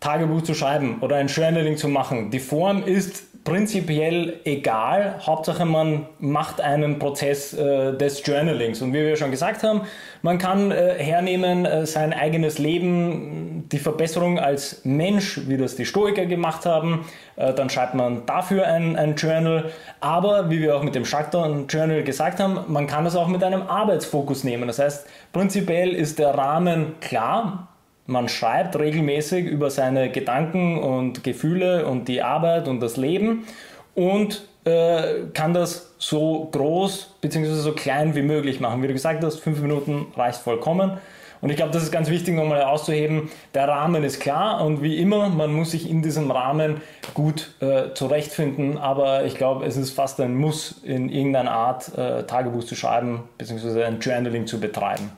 Tagebuch 0.00 0.42
zu 0.42 0.54
schreiben 0.54 0.98
oder 1.00 1.16
ein 1.16 1.28
Journaling 1.28 1.76
zu 1.76 1.88
machen. 1.88 2.30
Die 2.30 2.38
Form 2.38 2.82
ist 2.82 3.24
prinzipiell 3.44 4.40
egal. 4.44 5.20
Hauptsache, 5.24 5.66
man 5.66 6.06
macht 6.18 6.62
einen 6.62 6.98
Prozess 6.98 7.52
äh, 7.52 7.92
des 7.96 8.26
Journalings. 8.26 8.80
Und 8.80 8.94
wie 8.94 9.00
wir 9.00 9.16
schon 9.16 9.30
gesagt 9.30 9.62
haben, 9.62 9.82
man 10.22 10.38
kann 10.38 10.70
äh, 10.70 10.94
hernehmen 10.98 11.66
äh, 11.66 11.86
sein 11.86 12.14
eigenes 12.14 12.58
Leben, 12.58 13.68
die 13.70 13.78
Verbesserung 13.78 14.38
als 14.38 14.80
Mensch, 14.84 15.42
wie 15.46 15.58
das 15.58 15.76
die 15.76 15.84
Stoiker 15.84 16.24
gemacht 16.24 16.64
haben. 16.64 17.04
Äh, 17.36 17.52
dann 17.52 17.68
schreibt 17.68 17.94
man 17.94 18.24
dafür 18.24 18.66
ein, 18.66 18.96
ein 18.96 19.14
Journal. 19.14 19.70
Aber 20.00 20.48
wie 20.48 20.60
wir 20.60 20.76
auch 20.76 20.82
mit 20.82 20.94
dem 20.94 21.04
Shutdown 21.04 21.66
Journal 21.68 22.02
gesagt 22.02 22.40
haben, 22.40 22.60
man 22.68 22.86
kann 22.86 23.04
das 23.04 23.14
auch 23.14 23.28
mit 23.28 23.44
einem 23.44 23.62
Arbeitsfokus 23.62 24.42
nehmen. 24.44 24.66
Das 24.68 24.78
heißt, 24.78 25.06
prinzipiell 25.32 25.92
ist 25.92 26.18
der 26.18 26.30
Rahmen 26.34 26.94
klar. 27.00 27.68
Man 28.06 28.28
schreibt 28.28 28.78
regelmäßig 28.78 29.46
über 29.46 29.70
seine 29.70 30.10
Gedanken 30.10 30.78
und 30.78 31.24
Gefühle 31.24 31.86
und 31.86 32.06
die 32.06 32.22
Arbeit 32.22 32.68
und 32.68 32.80
das 32.80 32.96
Leben 32.96 33.46
und 33.94 34.46
äh, 34.64 35.26
kann 35.32 35.54
das 35.54 35.94
so 35.98 36.48
groß 36.52 37.16
bzw. 37.20 37.54
so 37.54 37.72
klein 37.72 38.14
wie 38.14 38.22
möglich 38.22 38.60
machen. 38.60 38.82
Wie 38.82 38.88
du 38.88 38.92
gesagt 38.92 39.24
hast, 39.24 39.40
fünf 39.40 39.60
Minuten 39.60 40.06
reicht 40.16 40.40
vollkommen. 40.40 40.98
Und 41.40 41.50
ich 41.50 41.56
glaube, 41.56 41.72
das 41.72 41.82
ist 41.82 41.92
ganz 41.92 42.08
wichtig 42.08 42.34
nochmal 42.34 42.62
auszuheben. 42.62 43.30
Der 43.52 43.68
Rahmen 43.68 44.02
ist 44.02 44.18
klar 44.18 44.64
und 44.64 44.82
wie 44.82 44.98
immer, 44.98 45.28
man 45.28 45.52
muss 45.52 45.72
sich 45.72 45.90
in 45.90 46.00
diesem 46.00 46.30
Rahmen 46.30 46.80
gut 47.12 47.52
äh, 47.60 47.92
zurechtfinden. 47.92 48.78
Aber 48.78 49.24
ich 49.24 49.34
glaube, 49.34 49.66
es 49.66 49.76
ist 49.76 49.90
fast 49.90 50.20
ein 50.20 50.34
Muss, 50.34 50.80
in 50.82 51.10
irgendeiner 51.10 51.50
Art 51.50 51.96
äh, 51.98 52.22
Tagebuch 52.24 52.64
zu 52.64 52.74
schreiben 52.74 53.24
bzw. 53.36 53.84
ein 53.84 54.00
Journaling 54.00 54.46
zu 54.46 54.58
betreiben. 54.58 55.10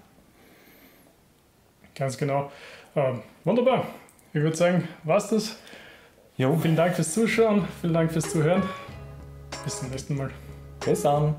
Ganz 1.95 2.19
genau. 2.19 2.51
Ähm, 2.97 3.21
wunderbar. 3.45 3.87
Ich 4.33 4.41
würde 4.41 4.57
sagen, 4.57 4.89
war's 5.05 5.29
das. 5.29 5.57
Jo. 6.37 6.57
Vielen 6.57 6.77
Dank 6.77 6.95
fürs 6.95 7.13
Zuschauen, 7.15 7.65
vielen 7.81 7.95
Dank 7.95 8.11
fürs 8.11 8.31
Zuhören. 8.31 8.63
Bis 9.65 9.79
zum 9.79 9.91
nächsten 9.91 10.17
Mal. 10.17 10.31
Bis 10.85 11.03
dann. 11.03 11.37